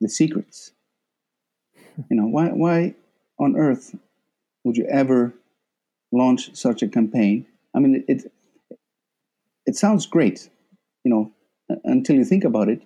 [0.00, 0.72] the secrets.
[2.08, 2.94] You know why why
[3.38, 3.94] on earth
[4.64, 5.34] would you ever
[6.12, 7.46] launch such a campaign?
[7.74, 8.32] I mean, it
[9.66, 10.50] it, sounds great,
[11.04, 11.32] you know,
[11.84, 12.82] until you think about it.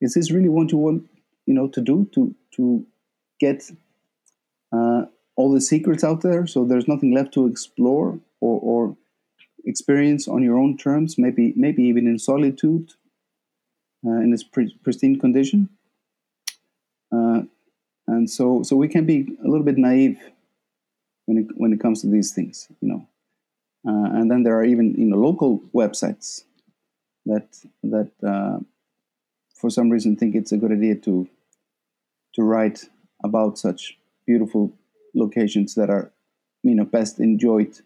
[0.00, 1.08] Is this really what you want
[1.46, 2.86] you know to do to to
[3.38, 3.70] get
[4.72, 5.02] uh,
[5.36, 8.96] all the secrets out there, so there's nothing left to explore or, or
[9.64, 11.18] experience on your own terms.
[11.18, 12.92] Maybe maybe even in solitude,
[14.06, 14.44] uh, in this
[14.82, 15.68] pristine condition.
[17.16, 17.42] Uh,
[18.08, 20.18] and so so we can be a little bit naive
[21.26, 23.08] when it when it comes to these things, you know.
[23.88, 26.44] Uh, and then there are even you know local websites
[27.26, 27.48] that
[27.82, 28.58] that uh,
[29.54, 31.28] for some reason think it's a good idea to
[32.34, 32.84] to write
[33.24, 34.72] about such beautiful
[35.14, 36.12] locations that are
[36.62, 37.80] you know best enjoyed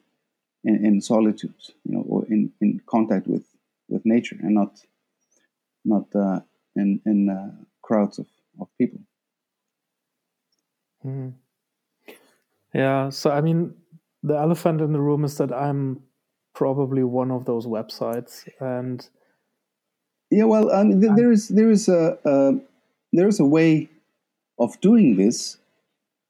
[0.64, 1.54] in, in solitude
[1.84, 3.44] you know or in, in contact with
[3.88, 4.80] with nature and not
[5.84, 6.40] not uh,
[6.76, 7.50] in in uh,
[7.82, 8.26] crowds of,
[8.60, 9.00] of people
[11.04, 11.32] mm.
[12.74, 13.74] yeah so i mean
[14.22, 16.02] the elephant in the room is that i'm
[16.54, 19.08] probably one of those websites and
[20.30, 22.52] yeah well I mean, there is there is a uh,
[23.12, 23.88] there is a way
[24.58, 25.58] of doing this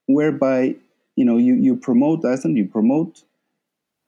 [0.07, 0.75] whereby
[1.15, 3.23] you know you, you promote Iceland, you promote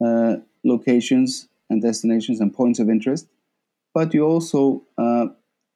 [0.04, 3.26] uh, locations and destinations and points of interest,
[3.92, 5.26] but you also uh,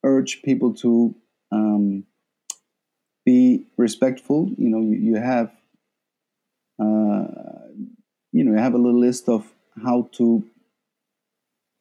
[0.04, 1.14] urge people to
[1.52, 2.04] um,
[3.28, 4.50] be respectful.
[4.56, 5.48] You know, you, you have
[6.80, 7.26] uh,
[8.32, 9.52] you know you have a little list of
[9.84, 10.42] how to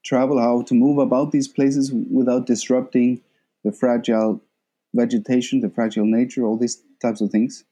[0.03, 3.21] travel, how to move about these places without disrupting
[3.63, 4.41] the fragile
[4.93, 7.63] vegetation, the fragile nature, all these types of things.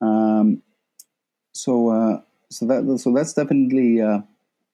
[0.00, 0.62] Um,
[1.52, 4.22] so, uh, so that so that's definitely uh,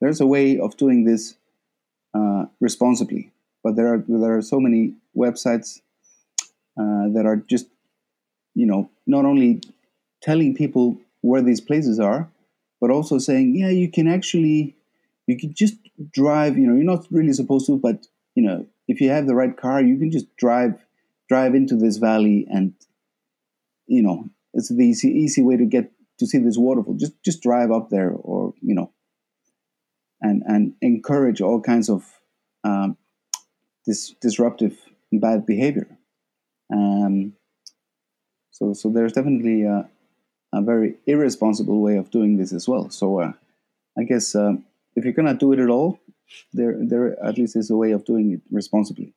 [0.00, 1.34] there's a way of doing this
[2.14, 3.30] uh, responsibly.
[3.62, 5.80] But there are there are so many websites
[6.80, 7.66] uh, that are just
[8.54, 9.60] you know not only
[10.22, 12.30] telling people where these places are,
[12.80, 14.76] but also saying, yeah, you can actually
[15.26, 15.76] you can just
[16.12, 16.58] drive.
[16.58, 19.56] You know, you're not really supposed to, but you know, if you have the right
[19.56, 20.74] car, you can just drive
[21.28, 22.74] drive into this valley, and
[23.86, 26.94] you know, it's the easy easy way to get to see this waterfall.
[26.94, 28.90] Just just drive up there, or you know,
[30.20, 32.04] and and encourage all kinds of
[32.64, 32.96] um,
[33.86, 34.76] this disruptive
[35.12, 35.86] bad behavior.
[36.72, 37.34] Um,
[38.52, 39.88] so so there's definitely a,
[40.52, 42.90] a, very irresponsible way of doing this as well.
[42.90, 43.32] So uh,
[43.98, 45.98] I guess um, if you're gonna do it at all,
[46.52, 49.14] there there at least is a way of doing it responsibly.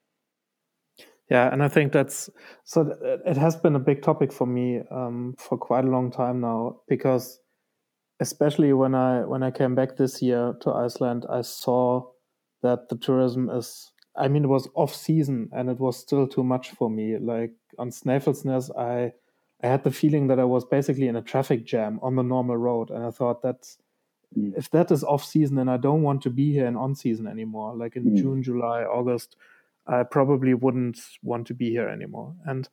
[1.30, 2.30] Yeah, and I think that's
[2.64, 2.96] so.
[3.26, 6.82] It has been a big topic for me um, for quite a long time now
[6.88, 7.40] because,
[8.20, 12.12] especially when I when I came back this year to Iceland, I saw
[12.64, 13.92] that the tourism is.
[14.18, 17.18] I mean, it was off season and it was still too much for me.
[17.18, 19.12] Like on Snæfellsnes, I
[19.66, 22.58] I had the feeling that I was basically in a traffic jam on the normal
[22.58, 23.78] road, and I thought that's
[24.38, 24.54] mm.
[24.58, 27.28] if that is off season, and I don't want to be here in on season
[27.28, 27.76] anymore.
[27.76, 28.16] Like in mm.
[28.16, 29.36] June, July, August
[29.88, 32.34] I probably wouldn't want to be here anymore.
[32.46, 32.68] And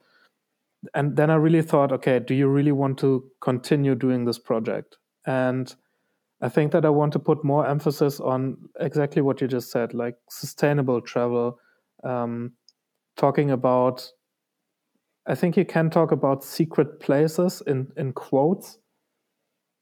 [0.94, 4.96] and then I really thought, okay, do you really want to continue doing this project?
[5.26, 5.72] And
[6.40, 9.94] I think that I want to put more emphasis on exactly what you just said,
[9.94, 11.58] like sustainable travel,
[12.02, 12.52] um,
[13.16, 14.10] talking about.
[15.26, 18.78] I think you can talk about secret places in in quotes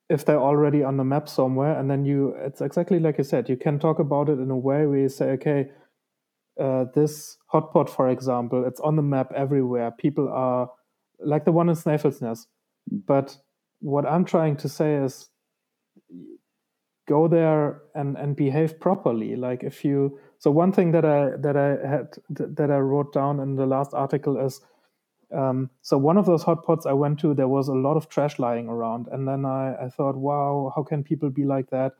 [0.09, 2.34] if they're already on the map somewhere, and then you.
[2.38, 3.49] It's exactly like you said.
[3.49, 5.70] You can talk about it in a way where you say, okay
[6.61, 9.91] uh, this hotpot, for example, it's on the map everywhere.
[9.91, 10.70] People are
[11.18, 12.47] like the one in Snæfellsnes.
[12.91, 13.36] But
[13.80, 15.30] what I'm trying to say is
[17.09, 19.36] go there and, and behave properly.
[19.36, 23.41] Like if you so one thing that I that I had that I wrote down
[23.41, 24.61] in the last article is
[25.32, 28.38] um, so one of those hotpots I went to, there was a lot of trash
[28.38, 31.92] lying around, and then I, I thought, wow, how can people be like that?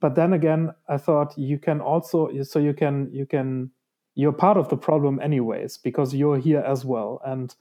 [0.00, 3.70] But then again, I thought you can also so you can you can
[4.14, 7.20] you're part of the problem anyways because you're here as well.
[7.24, 7.54] And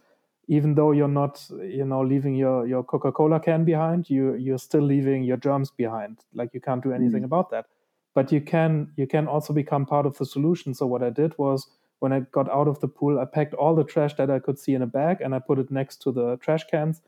[0.47, 4.83] even though you're not you know leaving your your coca-cola can behind you you're still
[4.83, 6.19] leaving your germs behind.
[6.33, 7.25] Like you can't do anything mm.
[7.25, 7.67] about that.
[8.13, 10.73] But you can you can also become part of the solution.
[10.73, 11.67] So what i did was
[11.99, 14.59] when i got out of the pool i packed all the trash that i could
[14.59, 17.01] see in a bag and i put it next to the trash cans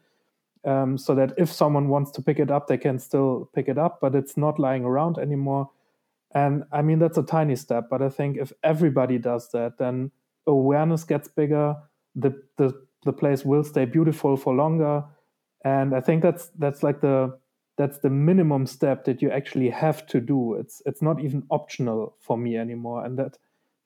[0.65, 3.77] um, so that if someone wants to pick it up they can still pick it
[3.77, 5.69] up but it's not lying around anymore
[6.31, 10.11] and I mean, that's a tiny step, but I think if everybody does that, then
[10.45, 11.75] awareness gets bigger.
[12.15, 12.73] The, the,
[13.05, 15.03] the place will stay beautiful for longer.
[15.63, 17.37] And I think that's, that's like the,
[17.77, 20.55] that's the minimum step that you actually have to do.
[20.55, 23.05] It's, it's not even optional for me anymore.
[23.05, 23.37] And that,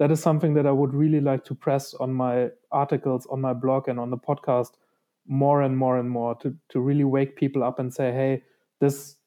[0.01, 3.53] that is something that I would really like to press on my articles, on my
[3.53, 4.71] blog, and on the podcast
[5.27, 8.41] more and more and more to, to really wake people up and say, hey,
[8.79, 9.17] this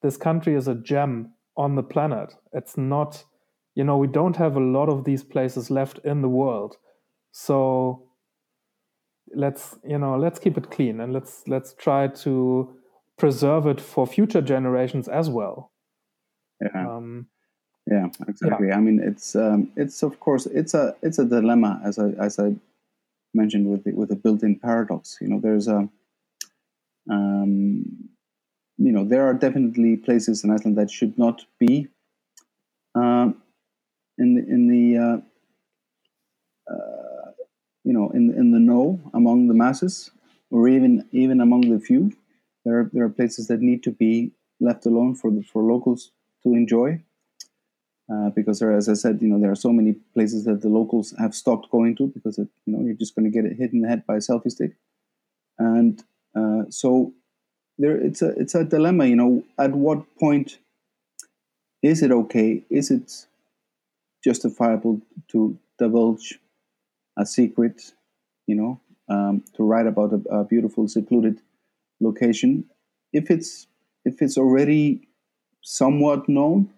[0.00, 2.32] this country is a gem on the planet.
[2.54, 3.22] It's not,
[3.74, 6.76] you know, we don't have a lot of these places left in the world.
[7.32, 8.08] So
[9.34, 12.74] let's, you know, let's keep it clean and let's let's try to
[13.18, 15.70] preserve it for future generations as well.
[16.62, 16.96] Yeah.
[16.96, 17.26] Um,
[17.90, 18.68] yeah, exactly.
[18.68, 18.76] Yeah.
[18.76, 22.38] I mean, it's um, it's of course it's a it's a dilemma as I as
[22.38, 22.54] I
[23.34, 25.18] mentioned with the, with a built-in paradox.
[25.20, 25.88] You know, there's a
[27.10, 28.10] um,
[28.78, 31.88] you know, there are definitely places in Iceland that should not be
[32.94, 33.30] uh,
[34.18, 37.30] in the in the uh, uh,
[37.84, 40.10] you know in in the know among the masses,
[40.50, 42.12] or even even among the few.
[42.64, 46.12] There are there are places that need to be left alone for the, for locals
[46.42, 47.02] to enjoy.
[48.10, 50.68] Uh, because there, as I said, you know, there are so many places that the
[50.68, 53.56] locals have stopped going to because it, you know you're just going to get it
[53.56, 54.72] hit in the head by a selfie stick,
[55.58, 56.02] and
[56.34, 57.12] uh, so
[57.76, 60.58] there it's a it's a dilemma you know at what point
[61.82, 63.26] is it okay is it
[64.24, 66.40] justifiable to divulge
[67.18, 67.92] a secret
[68.46, 71.40] you know um, to write about a, a, beautiful secluded
[72.00, 72.64] location,
[73.12, 73.66] if it's
[74.04, 75.08] if it's already
[75.62, 76.70] somewhat known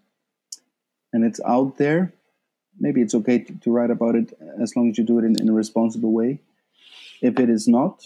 [1.12, 2.12] and it's out there,
[2.78, 5.40] maybe it's okay to, to write about it as long as you do it in,
[5.40, 6.40] in, a responsible way.
[7.20, 8.04] If it is not,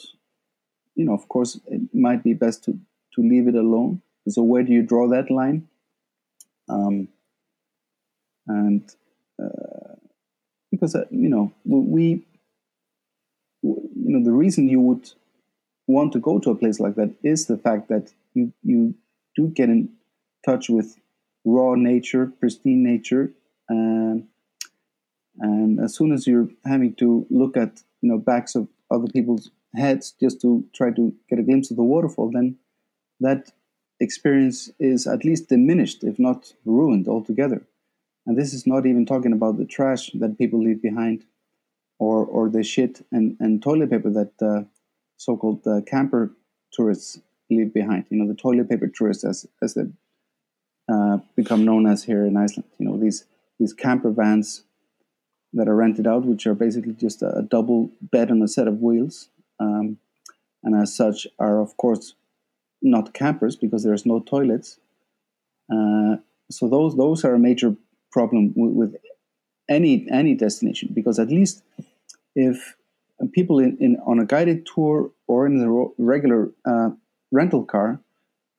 [0.94, 2.72] you know, of course, it might be best to,
[3.14, 4.02] to leave it alone.
[4.28, 5.68] So, where do you draw that line?
[6.68, 7.09] Um,
[8.46, 8.82] and
[9.42, 9.94] uh,
[10.70, 12.24] because uh, you know we,
[13.62, 15.11] you know, the reason you would
[15.86, 18.94] want to go to a place like that is the fact that you you
[19.36, 19.90] do get in
[20.44, 20.96] touch with
[21.45, 23.32] raw nature, pristine nature,
[23.68, 24.26] and
[25.38, 29.51] and as soon as you're having to look at you know backs of other people's
[29.74, 32.57] heads just to try to get a glimpse of the waterfall, then
[33.20, 33.53] that
[34.01, 37.66] experience is at least diminished, if not ruined altogether.
[38.26, 41.24] And this is not even talking about the trash that people leave behind,
[41.99, 44.64] or or the shit and, and toilet paper that uh,
[45.16, 46.32] so-called uh, camper
[46.72, 47.20] tourists
[47.51, 48.07] leave behind.
[48.09, 49.84] You know, the toilet paper tourists, as as they
[50.89, 52.68] uh, become known as here in Iceland.
[52.78, 53.24] You know, these
[53.59, 54.64] these camper vans
[55.53, 58.66] that are rented out, which are basically just a, a double bed and a set
[58.66, 59.28] of wheels,
[59.61, 59.99] um,
[60.62, 62.14] and as such are of course
[62.82, 64.78] not campers because there's no toilets.
[65.72, 66.16] Uh,
[66.51, 67.74] so those those are a major
[68.12, 68.97] problem with, with
[69.68, 71.62] any any destination because at least
[72.35, 72.76] if
[73.32, 76.91] people in, in on a guided tour or in the regular uh,
[77.32, 78.01] rental car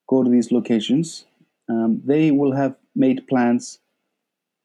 [0.08, 1.24] go to these locations,
[1.68, 3.78] um, they will have made plans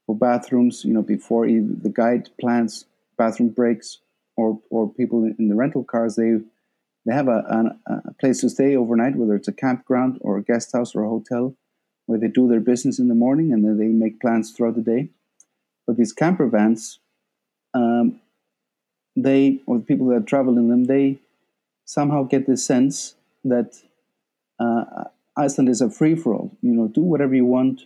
[0.05, 0.83] for bathrooms.
[0.85, 2.85] You know, before the guide plans
[3.17, 3.99] bathroom breaks,
[4.37, 6.39] or or people in the rental cars they
[7.05, 7.39] they have a,
[7.87, 11.03] a, a place to stay overnight, whether it's a campground or a guest house or
[11.03, 11.55] a hotel,
[12.05, 14.81] where they do their business in the morning and then they make plans throughout the
[14.81, 15.09] day.
[15.87, 16.99] But these camper vans,
[17.73, 18.21] um,
[19.15, 21.17] they or the people that travel in them, they
[21.85, 23.81] somehow get the sense that
[24.59, 25.05] uh,
[25.41, 26.51] Iceland is a free for all.
[26.61, 27.81] You know, do whatever you want,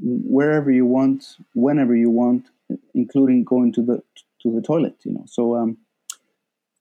[0.00, 2.46] wherever you want, whenever you want,
[2.94, 4.02] including going to the
[4.42, 4.96] to the toilet.
[5.04, 5.78] You know, so um,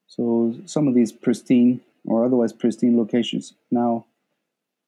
[0.07, 4.05] so some of these pristine or otherwise pristine locations now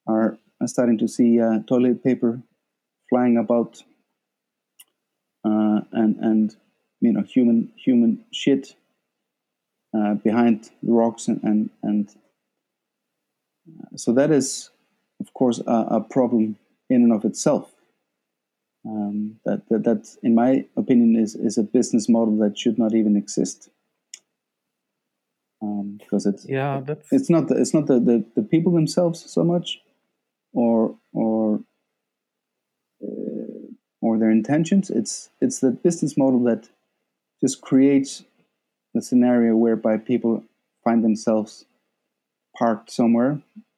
[0.06, 2.42] are, starting to see uh, toilet paper
[3.08, 3.82] flying about
[5.44, 6.56] uh, and and
[7.00, 8.74] you know human human shit
[9.96, 12.14] uh, behind the rocks and and, and
[13.96, 14.70] so that is
[15.20, 16.56] of course a, a, problem
[16.88, 17.72] in and of itself.
[18.86, 22.94] Um, that, that that in my opinion is is a business model that should not
[22.94, 23.68] even exist.
[25.62, 29.30] Um, because it's yeah that's it's not the, it's not the, the, the people themselves
[29.30, 29.78] so much
[30.54, 31.60] or or
[33.02, 33.66] uh,
[34.00, 34.88] or their intentions.
[34.88, 36.70] It's it's the business model that
[37.42, 38.24] just creates
[38.94, 40.42] the scenario whereby people
[40.82, 41.66] find themselves
[42.60, 43.32] parked somewhere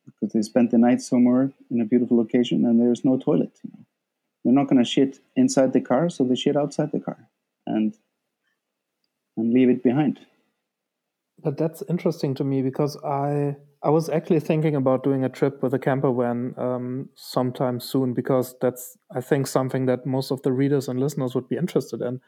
[0.07, 3.71] because they spent the night somewhere in a beautiful location and there's no toilet you
[3.73, 3.85] know?
[4.43, 7.21] they're not going to shit inside the car so they shit outside the car
[7.67, 7.89] and
[9.37, 10.15] and leave it behind
[11.43, 15.63] but that's interesting to me because I I was actually thinking about doing a trip
[15.63, 20.43] with a camper van um, sometime soon because that's I think something that most of
[20.43, 22.21] the readers and listeners would be interested in.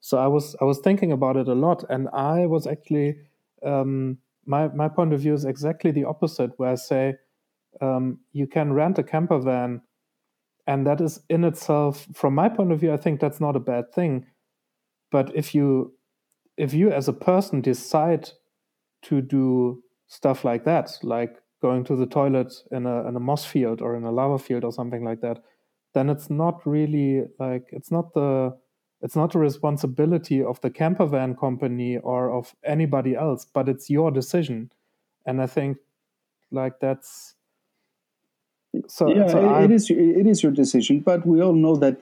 [0.00, 3.18] So I was I was thinking about it a lot, and I was actually
[3.64, 4.18] um,
[4.50, 7.14] my my point of view is exactly the opposite, where I say
[7.80, 9.82] um, you can rent a camper van,
[10.66, 13.60] and that is in itself, from my point of view, I think that's not a
[13.60, 14.26] bad thing.
[15.10, 15.94] But if you
[16.56, 18.30] if you as a person decide
[19.02, 23.44] to do stuff like that, like going to the toilet in a in a moss
[23.44, 25.38] field or in a lava field or something like that,
[25.94, 28.56] then it's not really like it's not the
[29.02, 33.88] it's not the responsibility of the camper van company or of anybody else, but it's
[33.88, 34.70] your decision.
[35.26, 35.78] And I think
[36.50, 37.34] like that's
[38.88, 42.00] so yeah, so it, it is it is your decision, but we all know that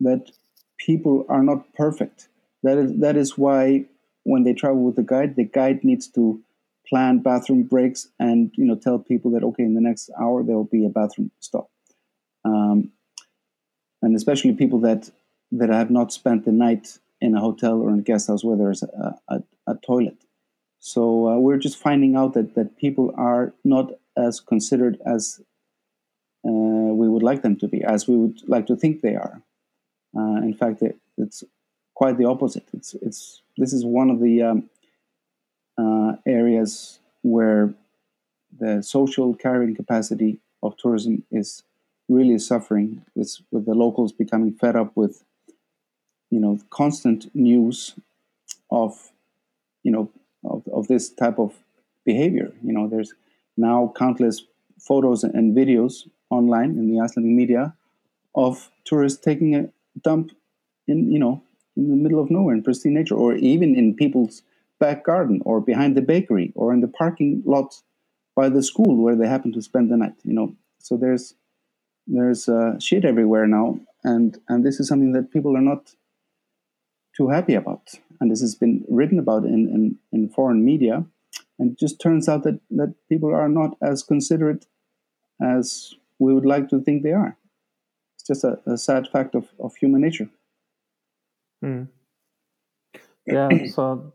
[0.00, 0.30] that
[0.78, 2.28] people are not perfect.
[2.62, 3.86] That is that is why
[4.24, 6.40] when they travel with the guide, the guide needs to
[6.88, 10.56] plan bathroom breaks and you know tell people that okay, in the next hour there
[10.56, 11.70] will be a bathroom stop,
[12.44, 12.90] um,
[14.02, 15.10] and especially people that
[15.52, 18.44] that I have not spent the night in a hotel or in a guest house
[18.44, 20.16] where there's a, a, a toilet.
[20.78, 25.40] So uh, we're just finding out that that people are not as considered as
[26.46, 29.42] uh, we would like them to be, as we would like to think they are.
[30.16, 31.44] Uh, in fact, it, it's
[31.94, 32.66] quite the opposite.
[32.72, 34.70] It's it's this is one of the um,
[35.76, 37.74] uh, areas where
[38.58, 41.62] the social carrying capacity of tourism is
[42.08, 45.24] really suffering with, with the locals becoming fed up with
[46.30, 47.94] you know constant news
[48.70, 49.12] of
[49.82, 50.10] you know
[50.44, 51.54] of, of this type of
[52.04, 53.14] behavior you know there's
[53.56, 54.42] now countless
[54.78, 57.74] photos and videos online in the Icelandic media
[58.34, 59.68] of tourists taking a
[60.02, 60.30] dump
[60.86, 61.42] in you know
[61.76, 64.42] in the middle of nowhere in pristine nature, or even in people's
[64.78, 67.82] back garden, or behind the bakery, or in the parking lot
[68.34, 70.14] by the school where they happen to spend the night.
[70.24, 71.34] You know, so there's
[72.06, 75.94] there's uh, shit everywhere now, and and this is something that people are not
[77.20, 77.82] too happy about,
[78.18, 81.04] and this has been written about in in, in foreign media,
[81.58, 84.66] and it just turns out that that people are not as considerate
[85.54, 87.36] as we would like to think they are.
[88.14, 90.28] It's just a, a sad fact of, of human nature.
[91.64, 91.88] Mm.
[93.26, 94.12] Yeah, so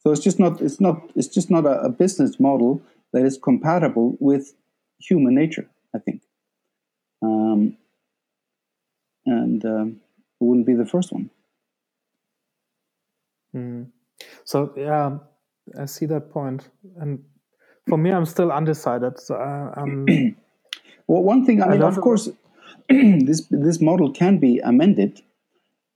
[0.00, 2.80] so it's just not it's not it's just not a, a business model
[3.12, 4.54] that is compatible with
[4.98, 5.68] human nature.
[5.94, 6.22] I think,
[7.22, 7.76] um,
[9.26, 9.88] and um,
[10.40, 11.30] it wouldn't be the first one.
[13.54, 13.86] Mm.
[14.44, 15.18] So yeah,
[15.78, 17.22] I see that point, and
[17.88, 19.18] for me, I'm still undecided.
[19.20, 20.06] So uh, um,
[21.06, 22.28] well, one thing I mean, of course,
[22.88, 25.22] this this model can be amended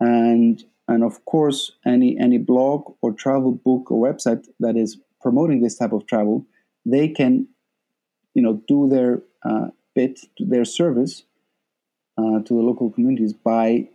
[0.01, 5.61] and and of course any any blog or travel book or website that is promoting
[5.61, 6.47] this type of travel
[6.87, 7.47] they can
[8.35, 11.25] you know do their uh, bit to their service
[12.17, 13.89] uh, to the local communities by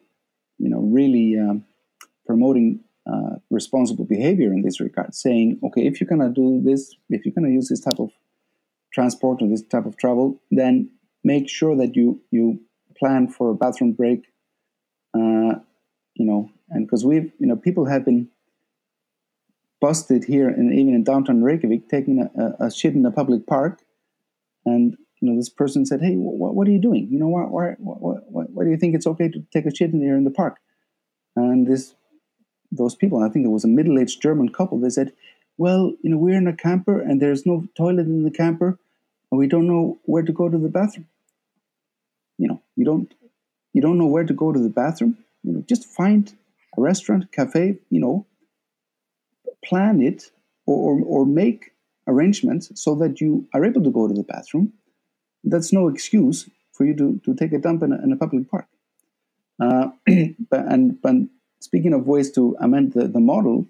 [0.59, 1.65] you know really um,
[2.25, 2.79] promoting
[3.11, 7.25] uh, responsible behavior in this regard saying okay if you're going to do this if
[7.25, 8.11] you're going to use this type of
[8.93, 10.89] transport or this type of travel then
[11.23, 12.59] make sure that you you
[12.97, 14.25] plan for a bathroom break
[15.13, 15.55] uh,
[16.15, 18.29] you know, and because we've, you know, people have been
[19.81, 23.81] busted here and even in downtown Reykjavik taking a, a, shit in a public park,
[24.65, 27.07] and you know, this person said, "Hey, wh- what are you doing?
[27.09, 29.91] You know, why, why, why, why, do you think it's okay to take a shit
[29.91, 30.57] in here in the park?"
[31.35, 31.95] And this,
[32.75, 34.79] those people, I think it was a middle-aged German couple.
[34.79, 35.13] They said,
[35.57, 38.77] "Well, you know, we're in a camper and there's no toilet in the camper,
[39.31, 41.07] and we don't know where to go to the bathroom.
[42.37, 43.13] You know, you don't,
[43.73, 46.33] you don't know where to go to the bathroom." You know, just find
[46.77, 48.25] a restaurant, cafe, you know,
[49.63, 50.31] plan it
[50.65, 51.71] or, or, or make
[52.07, 54.73] arrangements so that you are able to go to the bathroom.
[55.43, 58.49] That's no excuse for you to, to take a dump in a, in a public
[58.49, 58.67] park.
[59.61, 59.89] Uh,
[60.49, 61.15] but, and but
[61.63, 63.65] speaking of ways to amend the, the model,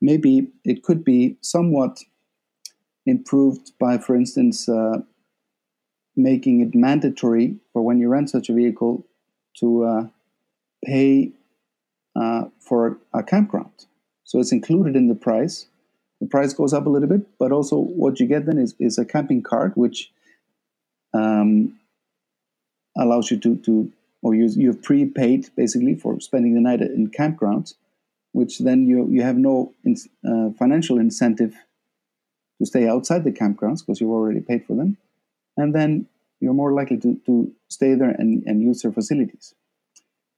[0.00, 2.00] maybe it could be somewhat
[3.04, 5.02] improved by, for instance, uh,
[6.16, 9.04] making it mandatory for when you rent such a vehicle
[9.60, 10.06] to uh,
[10.86, 11.32] pay
[12.16, 13.86] uh, for a campground.
[14.24, 15.66] So it's included in the price.
[16.22, 18.96] The price goes up a little bit, but also what you get then is, is
[18.96, 20.10] a camping card, which
[21.12, 21.78] um,
[22.96, 23.92] allows you to, to
[24.24, 27.74] or you, you have prepaid basically for spending the night in campgrounds,
[28.32, 29.96] which then you, you have no in,
[30.26, 31.54] uh, financial incentive
[32.58, 34.96] to stay outside the campgrounds because you've already paid for them.
[35.58, 36.06] And then
[36.40, 39.54] you're more likely to, to stay there and, and use their facilities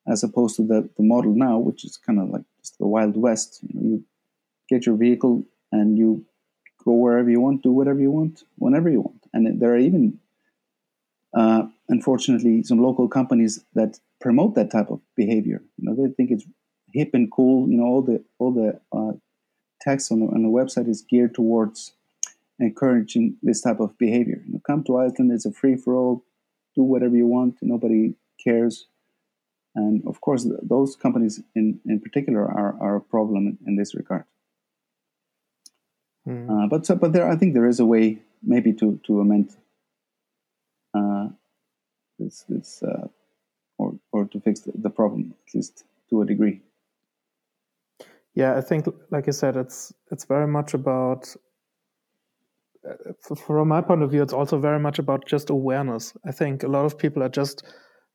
[0.08, 3.16] as opposed to the, the model now, which is kind of like just the Wild
[3.16, 3.60] West.
[3.62, 4.04] You, know, you
[4.68, 6.24] get your vehicle and you
[6.84, 9.22] go wherever you want, do whatever you want, whenever you want.
[9.32, 10.18] And there are even,
[11.36, 15.62] uh, unfortunately, some local companies that promote that type of behavior.
[15.76, 16.46] You know, they think it's
[16.92, 17.68] hip and cool.
[17.68, 19.12] You know, all the all the uh,
[19.80, 21.92] text on the, on the website is geared towards
[22.58, 24.42] encouraging this type of behavior.
[24.46, 26.24] You know, come to Iceland; it's a free for all.
[26.74, 27.56] Do whatever you want.
[27.60, 28.86] Nobody cares.
[29.74, 33.94] And of course, those companies in, in particular are, are a problem in, in this
[33.94, 34.24] regard.
[36.26, 36.64] Mm.
[36.64, 39.54] Uh, but so, but there, I think there is a way maybe to to amend
[40.96, 41.28] uh,
[42.18, 43.06] this this uh,
[43.78, 46.62] or or to fix the, problem at least to a degree.
[48.34, 51.34] Yeah, I think, like I said, it's it's very much about.
[52.88, 56.16] Uh, from my point of view, it's also very much about just awareness.
[56.24, 57.64] I think a lot of people are just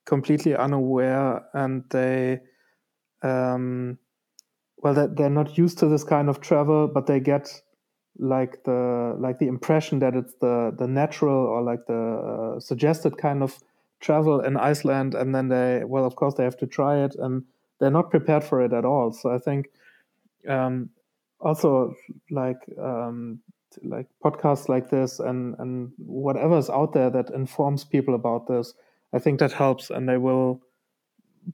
[0.06, 2.40] completely unaware and they
[3.22, 3.98] um,
[4.78, 7.62] well they're not used to this kind of travel but they get
[8.18, 13.18] like the like the impression that it's the the natural or like the uh, suggested
[13.18, 13.58] kind of
[14.00, 17.44] travel in Iceland and then they well of course they have to try it and
[17.80, 19.12] they're not prepared for it at all.
[19.12, 19.70] So I think
[20.48, 20.90] um,
[21.40, 21.96] also
[22.30, 23.40] like um,
[23.84, 28.74] like podcasts like this and and whatever's out there that informs people about this
[29.14, 30.62] I think that helps, and they will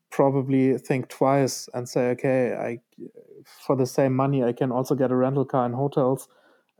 [0.09, 2.79] probably think twice and say, okay, I
[3.45, 6.27] for the same money I can also get a rental car in hotels,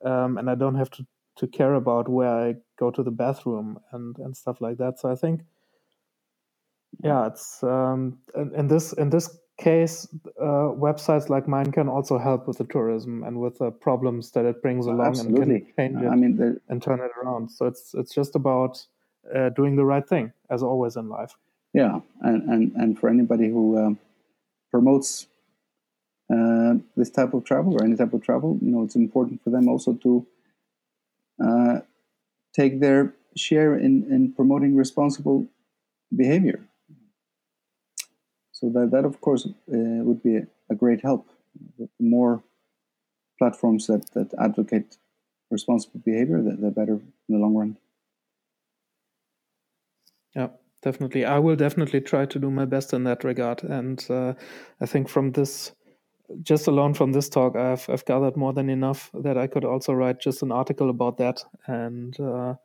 [0.04, 1.06] um, and I don't have to
[1.38, 5.00] to care about where I go to the bathroom and and stuff like that.
[5.00, 5.42] So I think,
[7.04, 10.08] yeah, it's um, in, this in this case,
[10.40, 14.46] uh, websites like mine can also help with the tourism and with the problems that
[14.46, 15.56] it brings along Absolutely.
[15.56, 17.50] and can change it I mean, and turn it around.
[17.52, 18.86] So it's it's just about
[19.36, 21.36] uh, doing the right thing, as always in life.
[21.74, 24.00] Yeah, and and, and for anybody who um,
[24.72, 25.28] promotes
[26.34, 29.50] uh, this type of travel or any type of travel, you know, it's important for
[29.50, 30.28] them also to
[31.44, 31.80] uh,
[32.54, 35.48] take their share in, in promoting responsible
[36.16, 36.68] behavior.
[38.52, 39.52] So that, that of course, uh,
[40.04, 41.30] would be a, a, great help.
[41.78, 42.42] The more
[43.38, 44.98] platforms that, that advocate
[45.52, 47.78] responsible behavior, the, the better in the long run.
[50.36, 50.48] Yeah,
[50.82, 51.24] definitely.
[51.24, 53.64] I will definitely try to do my best in that regard.
[53.64, 54.34] And uh,
[54.82, 55.72] I think from this,
[56.44, 59.94] just alone from this talk, I've, I've gathered more than enough that I could also
[59.94, 62.56] write just an article about that and uh,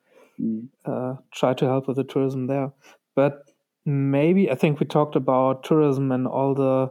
[0.40, 0.68] mm.
[0.84, 2.72] uh, try to help with the tourism there.
[3.14, 3.50] But
[3.84, 6.90] maybe I think we talked about tourism and all the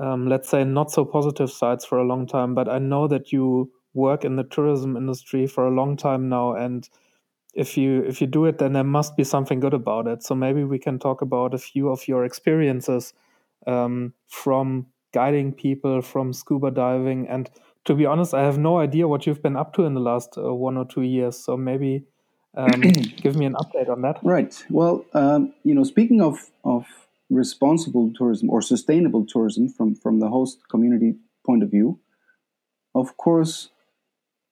[0.00, 2.54] um, let's say not so positive sides for a long time.
[2.54, 6.54] But I know that you work in the tourism industry for a long time now,
[6.54, 6.88] and
[7.54, 10.22] if you if you do it, then there must be something good about it.
[10.22, 13.12] So maybe we can talk about a few of your experiences
[13.66, 17.50] um, from guiding people, from scuba diving, and
[17.84, 20.36] to be honest, I have no idea what you've been up to in the last
[20.36, 21.38] uh, one or two years.
[21.38, 22.04] So maybe
[22.56, 22.80] um,
[23.22, 24.18] give me an update on that.
[24.22, 24.64] Right.
[24.70, 26.86] Well, um, you know, speaking of of
[27.30, 31.98] responsible tourism or sustainable tourism from from the host community point of view,
[32.94, 33.70] of course,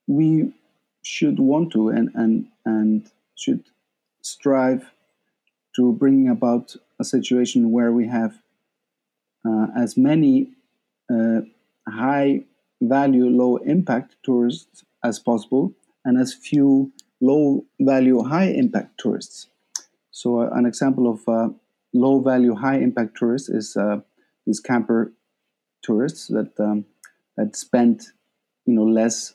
[0.06, 0.52] we
[1.02, 3.64] should want to and and and should
[4.22, 4.90] strive
[5.76, 8.38] to bring about a situation where we have
[9.76, 10.51] as many
[11.11, 11.40] uh,
[11.88, 12.44] high
[12.80, 15.72] value, low impact tourists as possible,
[16.05, 19.49] and as few low value, high impact tourists.
[20.11, 21.51] So, uh, an example of uh,
[21.92, 24.01] low value, high impact tourists is uh,
[24.46, 25.12] these camper
[25.82, 26.84] tourists that um,
[27.36, 28.03] that spend
[28.66, 29.34] you know less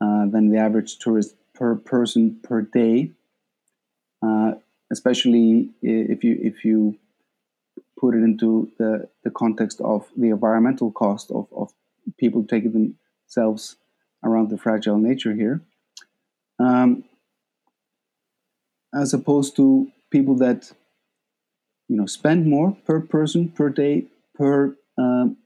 [0.00, 3.10] uh, than the average tourist per person per day.
[4.22, 4.52] Uh,
[4.92, 6.98] especially if you if you
[8.00, 11.70] put it into the, the context of the environmental cost of, of
[12.18, 12.96] people taking
[13.26, 13.76] themselves
[14.24, 15.60] around the fragile nature here.
[16.58, 17.04] Um,
[18.94, 20.72] as opposed to people that
[21.88, 25.36] you know spend more per person per day per um,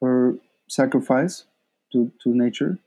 [0.00, 0.38] per
[0.68, 1.44] sacrifice
[1.92, 2.78] to, to nature,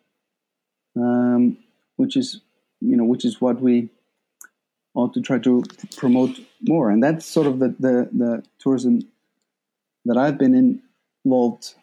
[0.95, 1.57] um,
[1.97, 2.41] which is
[2.82, 3.89] you know which is what we
[4.94, 5.64] ought to try to
[5.98, 9.02] promote more, and that's sort of the the, the tourism
[10.06, 10.82] that I've been
[11.26, 11.76] involved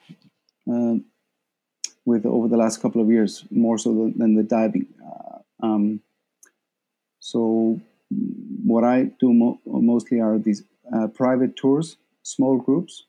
[0.70, 0.94] uh,
[2.04, 4.86] with over the last couple of years, more so than, than the diving.
[5.04, 6.00] Uh, um,
[7.20, 7.80] so
[8.64, 10.62] what I do mo- mostly are these
[10.94, 13.04] uh, private tours, small groups,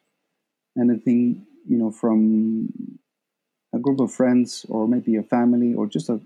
[0.79, 2.69] anything you know from
[3.73, 6.19] a group of friends or maybe a family or just a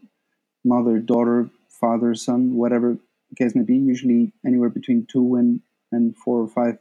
[0.64, 2.98] mother, daughter, father, son, whatever
[3.36, 3.76] be.
[3.76, 5.62] Usually anywhere between two and
[5.92, 6.78] and four or five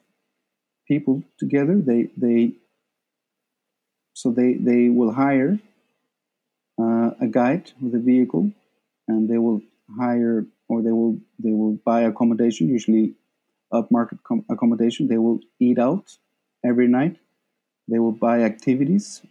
[0.86, 1.76] people together.
[1.80, 2.52] They they
[4.14, 5.58] so they they will hire
[6.80, 8.50] uh, a guide with a vehicle
[9.08, 9.60] and they will
[9.98, 13.14] hire or they will they will buy accommodation, usually
[13.72, 15.08] upmarket com- accommodation.
[15.08, 16.16] They will eat out
[16.64, 17.16] every night.
[17.88, 19.22] They will buy activities.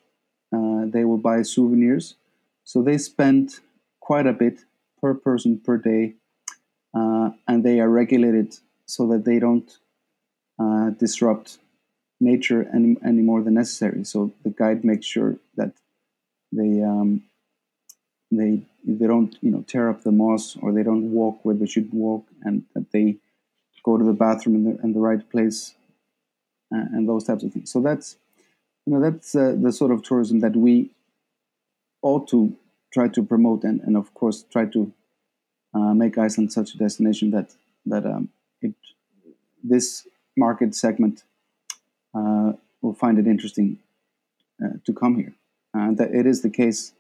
[0.53, 2.15] Uh, they will buy souvenirs.
[2.63, 3.59] So they spend
[3.99, 4.65] quite a bit
[5.01, 6.15] per person per day,
[6.93, 9.77] uh, and they are regulated so that they don't
[10.59, 11.57] uh, disrupt
[12.19, 14.03] nature any, any more than necessary.
[14.03, 15.73] So the guide makes sure that
[16.51, 17.23] they um,
[18.31, 21.65] they they don't you know tear up the moss or they don't walk where they
[21.65, 23.17] should walk and that they
[23.83, 25.75] go to the bathroom in the, in the right place
[26.73, 28.17] uh, and those types of things so that's
[28.85, 30.91] you know that's uh, the sort of tourism that we
[32.01, 32.55] ought to
[32.93, 34.91] try to promote and, and of course try to
[35.73, 37.53] uh, make Iceland such a destination that
[37.85, 38.29] that um,
[38.61, 38.73] it
[39.63, 41.23] this market segment
[42.13, 43.77] uh, will find it interesting
[44.63, 45.33] uh, to come here
[45.73, 46.93] and that it is the case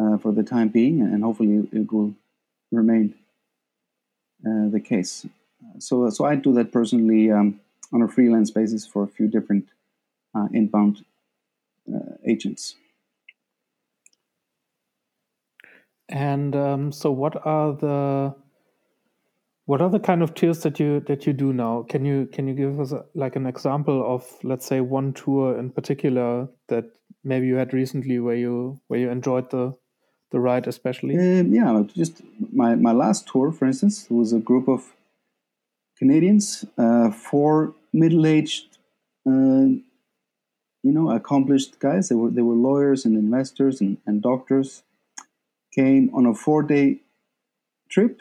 [0.00, 2.14] uh, for the time being, and hopefully it will
[2.70, 3.14] remain
[4.46, 5.26] uh, the case.
[5.80, 7.60] So, so I do that personally um,
[7.92, 9.66] on a freelance basis for a few different
[10.52, 11.04] inbound
[12.24, 12.76] agents.
[16.08, 18.34] And um, so, what are the
[19.66, 21.84] what are the kind of tours that you that you do now?
[21.88, 25.58] Can you can you give us a, like an example of let's say one tour
[25.58, 26.86] in particular that
[27.22, 29.76] maybe you had recently where you where you enjoyed the
[30.30, 31.16] the ride especially?
[31.16, 34.94] Um, yeah, just my, my last tour, for instance, was a group of
[35.98, 38.78] Canadians, uh, four middle aged
[39.26, 39.66] uh,
[40.82, 42.08] you know, accomplished guys.
[42.08, 44.82] They were they were lawyers and investors and, and doctors.
[45.74, 47.00] Came on a four day
[47.88, 48.20] trip,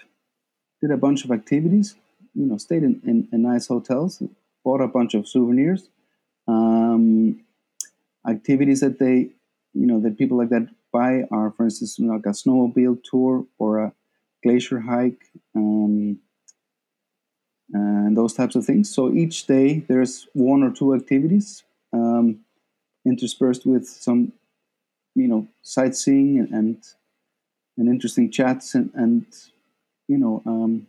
[0.82, 1.96] did a bunch of activities.
[2.34, 4.22] You know, stayed in, in, in nice hotels,
[4.64, 5.90] bought a bunch of souvenirs,
[6.48, 7.44] um,
[8.28, 9.32] activities that they,
[9.74, 13.80] you know, that people like that buy are, for instance, like a snowmobile tour or
[13.80, 13.94] a
[14.44, 15.24] glacier hike.
[15.56, 16.20] Um,
[17.74, 18.94] and those types of things.
[18.94, 22.40] So each day there's one or two activities um,
[23.06, 24.34] interspersed with some,
[25.16, 26.78] you know, sightseeing and
[27.78, 29.26] and interesting chats and, and
[30.08, 30.88] you know um,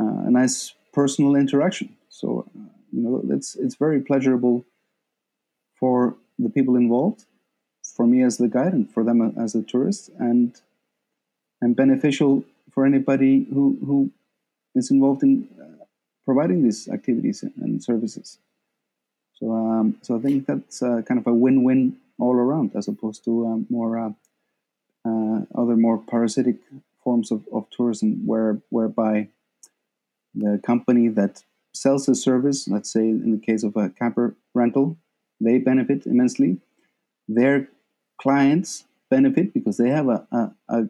[0.00, 1.94] uh, a nice personal interaction.
[2.08, 4.64] So uh, you know it's it's very pleasurable
[5.78, 7.24] for the people involved,
[7.94, 10.54] for me as the guide, and for them as a tourist, and
[11.60, 14.10] and beneficial for anybody who who
[14.74, 15.84] is involved in uh,
[16.24, 18.38] providing these activities and services.
[19.34, 23.22] So, um, so I think that's uh, kind of a win-win all around, as opposed
[23.24, 23.98] to more
[25.54, 26.56] other more parasitic
[27.02, 29.28] forms of, of tourism, where whereby
[30.34, 34.96] the company that sells the service, let's say in the case of a camper rental,
[35.40, 36.58] they benefit immensely.
[37.28, 37.68] Their
[38.20, 40.88] clients benefit because they have a, a, a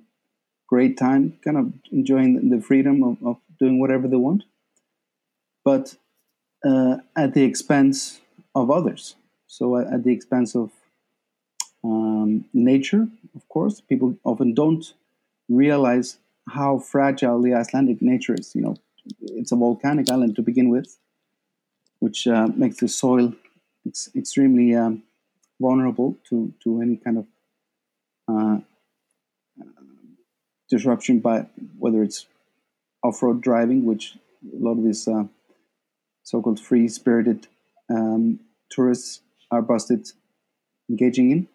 [0.68, 4.44] great time, kind of enjoying the freedom of, of doing whatever they want,
[5.64, 5.96] but
[6.64, 8.20] uh, at the expense
[8.54, 9.16] of others.
[9.46, 10.70] So, at, at the expense of
[11.86, 14.84] um, nature, of course, people often don't
[15.48, 16.18] realize
[16.48, 18.54] how fragile the Icelandic nature is.
[18.54, 18.76] You know,
[19.20, 20.98] it's a volcanic island to begin with,
[22.00, 23.32] which uh, makes the soil
[23.86, 25.02] ex- extremely um,
[25.60, 27.26] vulnerable to, to any kind of
[28.28, 28.58] uh,
[30.68, 31.46] disruption by
[31.78, 32.26] whether it's
[33.02, 35.24] off-road driving, which a lot of these uh,
[36.24, 37.46] so-called free-spirited
[37.88, 39.20] um, tourists
[39.50, 40.08] are busted
[40.90, 41.48] engaging in,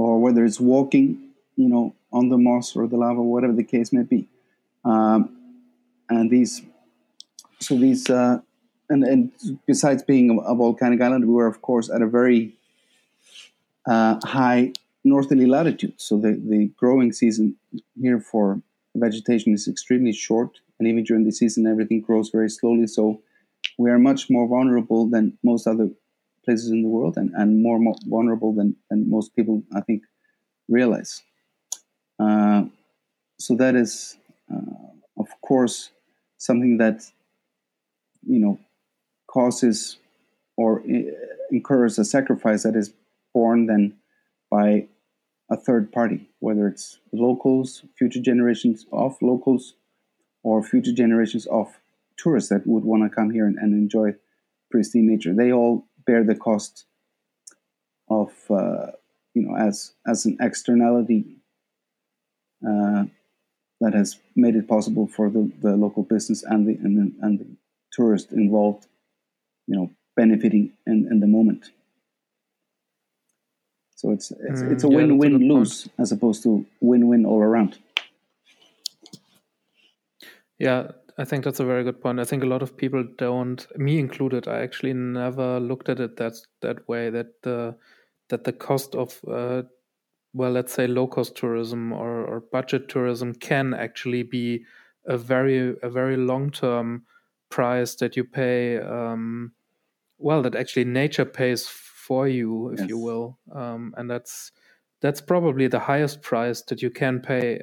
[0.00, 3.92] or whether it's walking, you know, on the moss or the lava, whatever the case
[3.92, 4.26] may be.
[4.84, 5.36] Um,
[6.08, 6.62] and these,
[7.58, 8.40] so these, uh,
[8.88, 9.30] and, and
[9.66, 12.54] besides being a, volcanic island, we were of course at a very
[13.86, 14.72] uh, high
[15.04, 15.94] northerly latitude.
[15.98, 17.56] So the, the growing season
[18.00, 18.60] here for
[18.94, 22.86] vegetation is extremely short, and even during the season, everything grows very slowly.
[22.86, 23.20] So
[23.78, 25.90] we are much more vulnerable than most other
[26.44, 30.02] places in the world, and, and more, more vulnerable than, than most people, I think,
[30.68, 31.22] realize.
[32.18, 32.64] Uh,
[33.38, 34.16] so that is,
[34.52, 34.88] uh,
[35.18, 35.90] of course,
[36.36, 37.02] something that
[38.26, 38.58] you know
[39.26, 39.98] causes
[40.56, 41.10] or uh,
[41.50, 42.92] incurs a sacrifice that is
[43.32, 43.94] borne then
[44.50, 44.86] by
[45.50, 49.74] a third party, whether it's locals, future generations of locals,
[50.42, 51.80] or future generations of
[52.16, 54.10] tourists that would want to come here and, and enjoy
[54.70, 55.34] pristine nature.
[55.34, 56.86] They all bear the cost
[58.08, 58.86] of, uh,
[59.34, 61.22] you know, as as an externality
[62.68, 63.04] uh,
[63.80, 67.38] that has made it possible for the, the local business and the and the, and
[67.38, 67.46] the
[67.92, 68.86] tourist involved,
[69.68, 71.70] you know, benefiting in, in the moment.
[73.94, 76.00] So it's it's, mm, it's a yeah, win-win lose point.
[76.00, 77.78] as opposed to win-win all around.
[80.58, 82.18] Yeah, I think that's a very good point.
[82.18, 84.48] I think a lot of people don't, me included.
[84.48, 87.10] I actually never looked at it that that way.
[87.10, 87.76] That the
[88.30, 89.62] that the cost of uh,
[90.32, 94.64] well, let's say low cost tourism or, or budget tourism can actually be
[95.04, 97.02] a very a very long term
[97.50, 98.78] price that you pay.
[98.78, 99.52] Um,
[100.16, 102.88] well, that actually nature pays for you, if yes.
[102.88, 104.52] you will, um, and that's
[105.02, 107.60] that's probably the highest price that you can pay,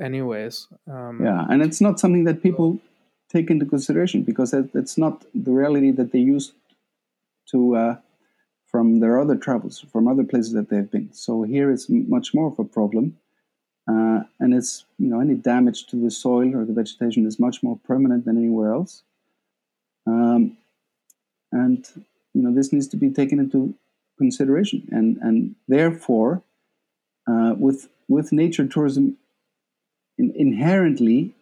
[0.00, 0.68] anyways.
[0.88, 2.78] Um, yeah, and it's not something that people
[3.32, 6.52] take into consideration because that's not the reality that they used
[7.50, 7.96] to uh,
[8.66, 11.12] from their other travels, from other places that they've been.
[11.12, 13.18] So here it's much more of a problem.
[13.88, 17.62] Uh, and it's, you know, any damage to the soil or the vegetation is much
[17.62, 19.02] more permanent than anywhere else.
[20.06, 20.56] Um,
[21.50, 21.86] and,
[22.32, 23.74] you know, this needs to be taken into
[24.18, 24.88] consideration.
[24.90, 26.42] And, and therefore,
[27.26, 29.16] uh, with, with nature tourism
[30.16, 31.34] in, inherently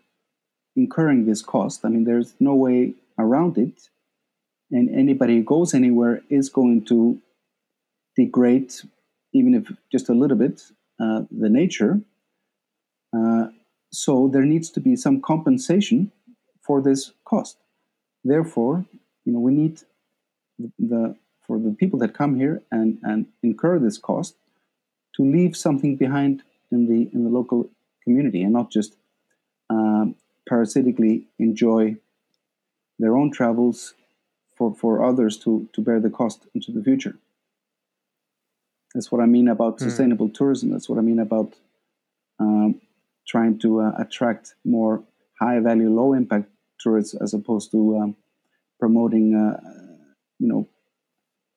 [0.83, 3.77] incurring this cost, I mean, there's no way around it
[4.71, 7.19] and anybody who goes anywhere is going to
[8.17, 8.73] degrade,
[9.33, 10.63] even if just a little bit,
[11.01, 12.01] uh, the nature.
[13.17, 13.47] Uh,
[13.91, 16.13] so there needs to be some compensation
[16.63, 17.57] for this cost.
[18.23, 18.85] Therefore,
[19.25, 19.81] you know, we need
[20.79, 21.17] the
[21.47, 24.37] for the people that come here and, and incur this cost
[25.17, 27.69] to leave something behind in the in the local
[28.05, 28.95] community and not just
[29.69, 30.15] um,
[30.51, 31.97] parasitically enjoy
[32.99, 33.95] their own travels
[34.59, 37.15] for, for others to, to bear the cost into the future.
[38.95, 39.85] That's what I mean about mm.
[39.85, 40.71] sustainable tourism.
[40.71, 41.55] That's what I mean about
[42.41, 42.81] um,
[43.27, 45.05] trying to uh, attract more
[45.41, 46.49] high value, low impact
[46.81, 48.17] tourists as opposed to um,
[48.81, 49.61] promoting, uh,
[50.41, 50.69] you know,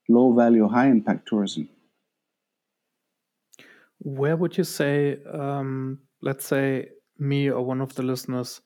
[0.08, 1.68] low value, high impact tourism.
[4.00, 8.62] Where would you say, um, let's say, me or one of the listeners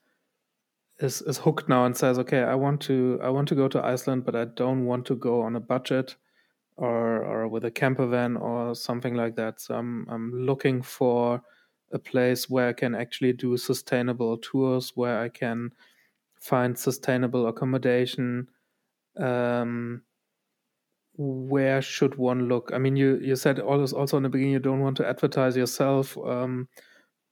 [0.99, 3.83] is is hooked now and says, "Okay, I want to I want to go to
[3.83, 6.15] Iceland, but I don't want to go on a budget
[6.77, 9.61] or or with a camper van or something like that.
[9.61, 11.43] So I'm I'm looking for
[11.91, 15.73] a place where I can actually do sustainable tours, where I can
[16.39, 18.49] find sustainable accommodation.
[19.17, 20.03] Um,
[21.15, 22.71] where should one look?
[22.73, 26.17] I mean, you you said also in the beginning you don't want to advertise yourself,
[26.17, 26.69] um,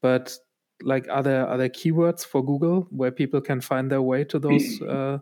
[0.02, 0.38] but
[0.82, 4.38] like are there are there keywords for Google where people can find their way to
[4.38, 5.18] those uh,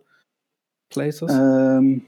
[0.90, 1.30] places?
[1.30, 2.06] Um,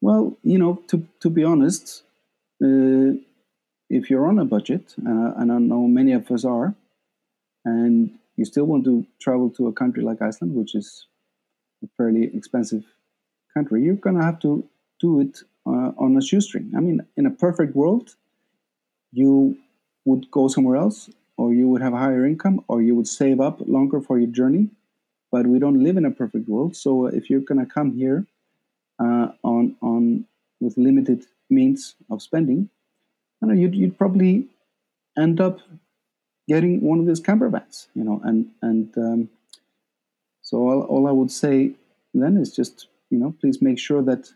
[0.00, 2.04] well, you know, to to be honest,
[2.62, 3.16] uh,
[3.88, 6.74] if you're on a budget, uh, and I know many of us are,
[7.64, 11.06] and you still want to travel to a country like Iceland, which is
[11.84, 12.84] a fairly expensive
[13.54, 14.64] country, you're going to have to
[15.00, 16.72] do it uh, on a shoestring.
[16.76, 18.16] I mean, in a perfect world,
[19.12, 19.58] you
[20.04, 21.10] would go somewhere else,
[21.40, 24.32] or you would have a higher income, or you would save up longer for your
[24.40, 24.68] journey.
[25.32, 26.76] But we don't live in a perfect world.
[26.76, 28.26] So if you're going to come here
[28.98, 30.26] uh, on on
[30.60, 32.68] with limited means of spending,
[33.40, 34.48] you know, you'd, you'd probably
[35.16, 35.60] end up
[36.46, 39.30] getting one of these camper vans, you know, and and um,
[40.42, 41.72] so all, all I would say
[42.12, 44.30] then is just you know please make sure that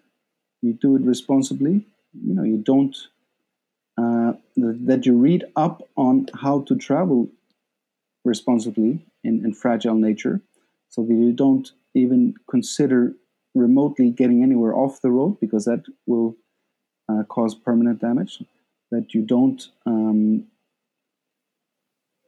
[0.62, 1.84] you do it responsibly.
[2.26, 2.96] You know, you don't
[3.96, 7.28] uh, that you read up on how to travel
[8.24, 10.40] responsibly in, in fragile nature,
[10.88, 13.14] so that you don't even consider
[13.54, 16.36] remotely getting anywhere off the road because that will
[17.08, 18.42] uh, cause permanent damage.
[18.90, 20.44] That you don't, um,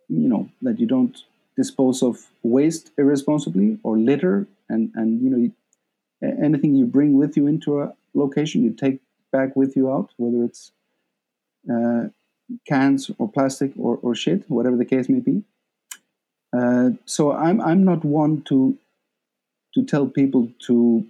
[0.09, 1.17] you know, that you don't
[1.57, 5.51] dispose of waste irresponsibly or litter, and and you know,
[6.23, 9.01] anything you bring with you into a location, you take
[9.33, 10.73] back with you out, whether it's
[12.69, 15.43] cans or plastic or, or shit, whatever the case may be.
[16.57, 18.79] Uh, so I'm I'm not one to
[19.75, 21.05] to tell people to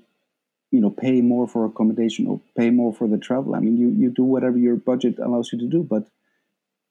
[0.70, 3.54] you know pay more for accommodation or pay more for the travel.
[3.54, 6.09] I mean, you you do whatever your budget allows you to do, but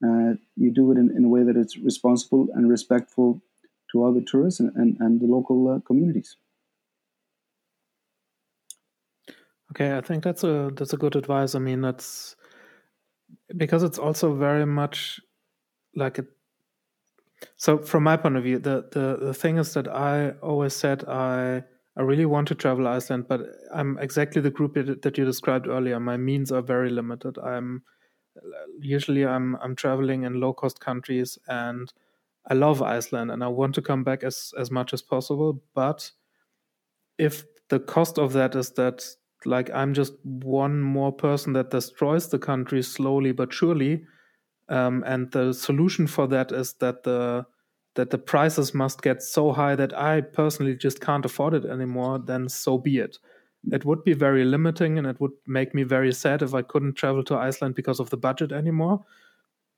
[0.06, 3.42] uh, you do it in, in, a way that it's responsible and respectful
[3.92, 6.36] to other tourists and, and, and the local uh, communities.
[9.72, 11.56] Okay, I think that's a that's a good advice.
[11.56, 12.36] I mean, that's
[13.58, 15.20] because it's also very much
[15.96, 16.28] like it.
[17.58, 21.04] So, from my point of view, the the the thing is that I always said
[21.08, 21.64] I
[21.98, 23.42] I really want to travel Iceland, but
[23.74, 26.00] I'm exactly the group that you described earlier.
[26.00, 27.38] My means are very limited.
[27.38, 27.84] I'm
[28.80, 31.92] usually I'm I'm traveling in low cost countries, and
[32.48, 35.62] I love Iceland, and I want to come back as as much as possible.
[35.74, 36.12] But
[37.18, 39.06] if the cost of that is that
[39.46, 44.04] like I'm just one more person that destroys the country slowly but surely,
[44.70, 47.46] um, and the solution for that is that the
[47.96, 52.20] that the prices must get so high that I personally just can't afford it anymore,
[52.20, 53.18] then so be it.
[53.72, 56.96] It would be very limiting and it would make me very sad if I couldn't
[56.96, 59.04] travel to Iceland because of the budget anymore.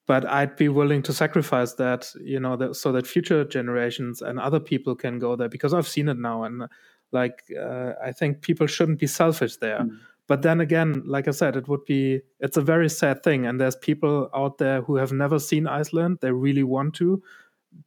[0.08, 4.40] But I'd be willing to sacrifice that, you know, that, so that future generations and
[4.40, 6.44] other people can go there because I've seen it now.
[6.44, 6.64] And
[7.12, 9.80] like, uh, I think people shouldn't be selfish there.
[9.80, 9.98] Mm.
[10.28, 13.46] But then again, like I said, it would be, it's a very sad thing.
[13.46, 16.18] And there's people out there who have never seen Iceland.
[16.22, 17.24] They really want to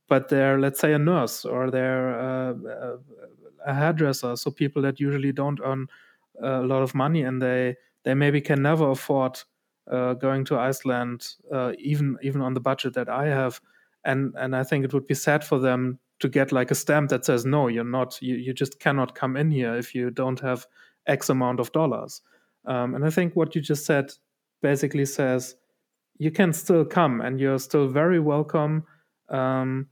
[0.08, 2.96] but they're let's say a nurse or they're uh, uh,
[3.66, 5.86] a hairdresser so people that usually don't earn
[6.42, 9.38] a lot of money and they they maybe can never afford
[9.90, 13.60] uh, going to Iceland uh, even even on the budget that I have
[14.04, 17.10] and and I think it would be sad for them to get like a stamp
[17.10, 20.40] that says no you're not you, you just cannot come in here if you don't
[20.40, 20.66] have
[21.06, 22.22] x amount of dollars
[22.66, 24.12] um, and I think what you just said
[24.62, 25.56] basically says
[26.18, 28.84] you can still come and you're still very welcome
[29.30, 29.88] um,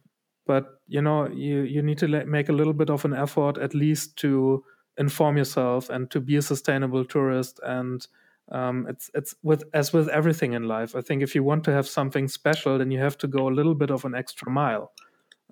[0.49, 3.75] but you know, you you need to make a little bit of an effort at
[3.75, 4.65] least to
[4.97, 7.61] inform yourself and to be a sustainable tourist.
[7.63, 8.05] And
[8.51, 10.97] um, it's it's with as with everything in life.
[10.97, 13.57] I think if you want to have something special, then you have to go a
[13.59, 14.93] little bit of an extra mile.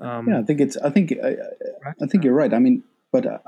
[0.00, 0.76] Um, yeah, I think it's.
[0.76, 1.36] I think I,
[2.02, 2.52] I think you're right.
[2.52, 2.82] I mean,
[3.12, 3.38] but uh,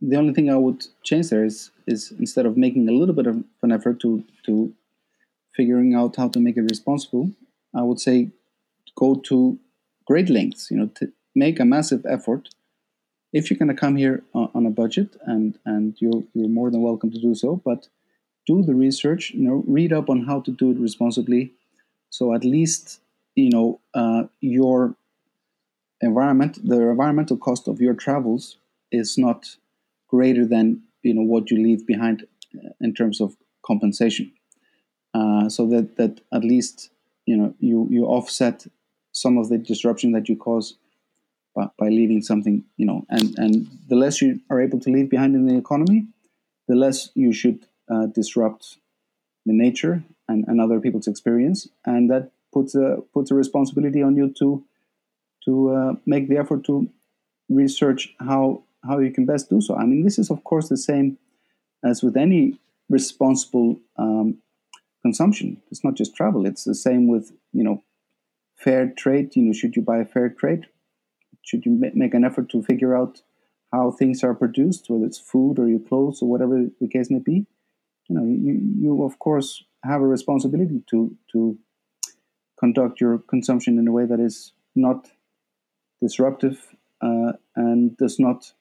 [0.00, 3.26] the only thing I would change there is is instead of making a little bit
[3.26, 4.72] of an effort to to
[5.54, 7.30] figuring out how to make it responsible,
[7.74, 8.30] I would say
[8.96, 9.58] go to
[10.06, 12.48] great lengths, you know, to make a massive effort.
[13.32, 16.70] If you're going to come here on, on a budget, and and you're you're more
[16.70, 17.88] than welcome to do so, but
[18.46, 19.30] do the research.
[19.30, 21.52] You know, read up on how to do it responsibly.
[22.10, 23.00] So at least
[23.34, 24.94] you know uh, your
[26.00, 28.56] environment, the environmental cost of your travels
[28.90, 29.56] is not
[30.08, 32.26] greater than you know what you leave behind
[32.56, 34.32] uh, in terms of compensation.
[35.14, 36.90] Uh, so that that at least
[37.26, 38.66] you know you you offset
[39.12, 40.76] some of the disruption that you cause
[41.54, 45.10] by, by leaving something you know and and the less you are able to leave
[45.10, 46.06] behind in the economy
[46.68, 48.76] the less you should uh, disrupt
[49.46, 54.14] the nature and, and other people's experience and that puts a puts a responsibility on
[54.14, 54.62] you to
[55.48, 56.74] to uh, make the effort to
[57.48, 58.42] research how
[58.88, 61.16] how you can best do so i mean this is of course the same
[61.84, 62.42] as with any
[62.88, 64.38] responsible um,
[65.02, 65.60] consumption.
[65.70, 66.46] It's not just travel.
[66.46, 67.82] It's the same with you know
[68.56, 69.36] fair trade.
[69.36, 70.66] You know, should you buy a fair trade?
[71.42, 73.22] Should you make an effort to figure out
[73.72, 77.20] how things are produced, whether it's food or your clothes or whatever the case may
[77.20, 77.46] be?
[78.08, 81.58] You know, you, you of course have a responsibility to to
[82.58, 85.08] conduct your consumption in a way that is not
[86.00, 88.52] disruptive uh, and does not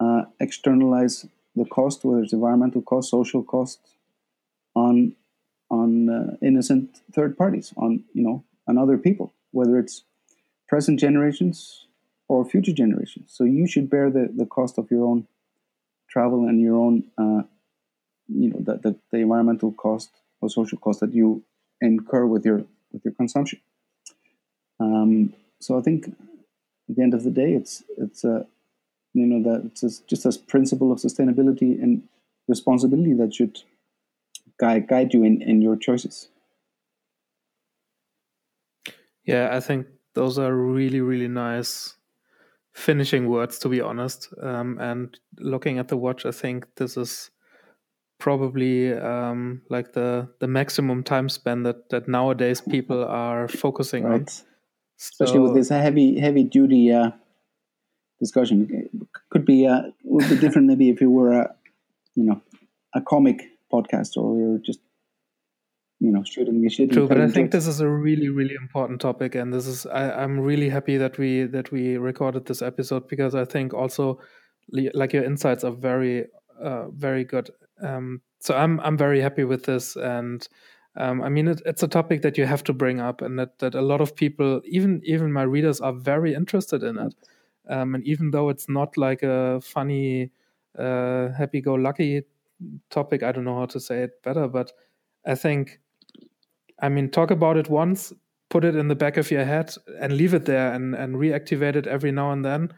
[0.00, 3.80] uh, externalize the cost, whether it's environmental cost, social cost,
[4.74, 5.14] on
[5.70, 10.04] on uh, innocent third parties, on you know, on other people, whether it's
[10.68, 11.86] present generations
[12.28, 13.32] or future generations.
[13.32, 15.26] So you should bear the, the cost of your own
[16.08, 17.42] travel and your own, uh,
[18.28, 20.10] you know, the, the, the, environmental cost
[20.40, 21.42] or social cost that you
[21.80, 23.60] incur with your with your consumption.
[24.78, 26.14] Um, so I think
[26.90, 28.46] at the end of the day, it's it's a
[29.14, 32.02] you know that it's just a principle of sustainability and
[32.48, 33.62] responsibility that should
[34.58, 36.28] guide guide you in, in your choices.
[39.24, 41.94] Yeah, I think those are really, really nice
[42.74, 44.28] finishing words, to be honest.
[44.42, 47.30] Um, and looking at the watch, I think this is
[48.18, 54.20] probably um, like the the maximum time span that that nowadays people are focusing right.
[54.20, 54.26] on.
[55.00, 57.10] Especially so, with this heavy heavy duty uh,
[58.18, 61.54] discussion, it could be uh, would be different maybe if you were a
[62.14, 62.40] you know
[62.94, 63.42] a comic
[63.72, 64.80] podcast or are just
[66.00, 66.92] you know shooting the shit.
[66.92, 70.10] True, but I think this is a really really important topic, and this is I,
[70.10, 74.20] I'm really happy that we that we recorded this episode because I think also
[74.72, 76.26] like your insights are very
[76.62, 77.50] uh, very good.
[77.82, 80.46] Um, so I'm I'm very happy with this, and
[80.96, 83.58] um, I mean it, it's a topic that you have to bring up, and that
[83.60, 87.14] that a lot of people, even even my readers, are very interested in it.
[87.68, 90.32] Um, and even though it's not like a funny,
[90.78, 92.22] uh, happy-go-lucky
[92.90, 93.22] topic.
[93.22, 94.72] I don't know how to say it better, but
[95.26, 95.80] I think,
[96.80, 98.12] I mean, talk about it once,
[98.48, 101.76] put it in the back of your head, and leave it there, and and reactivate
[101.76, 102.72] it every now and then.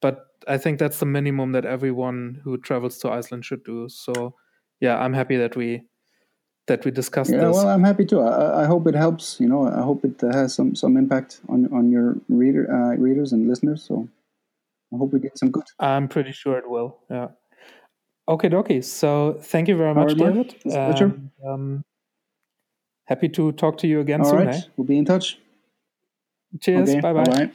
[0.00, 3.88] But I think that's the minimum that everyone who travels to Iceland should do.
[3.88, 4.34] So,
[4.80, 5.82] yeah, I'm happy that we
[6.68, 7.56] that we discussed yeah, this.
[7.56, 8.20] well, I'm happy too.
[8.20, 9.40] I, I, hope it helps.
[9.40, 13.32] You know, I hope it has some some impact on on your reader uh, readers
[13.32, 13.82] and listeners.
[13.82, 14.08] So,
[14.94, 15.64] I hope we did some good.
[15.80, 16.98] I'm pretty sure it will.
[17.10, 17.28] Yeah.
[18.28, 18.84] Okay, dokie.
[18.84, 20.54] So thank you very much, David.
[20.72, 21.84] Um, um,
[23.06, 24.46] happy to talk to you again All soon.
[24.46, 24.54] Right.
[24.54, 24.60] Eh?
[24.76, 25.38] We'll be in touch.
[26.60, 26.90] Cheers.
[26.90, 27.50] Okay, bye bye.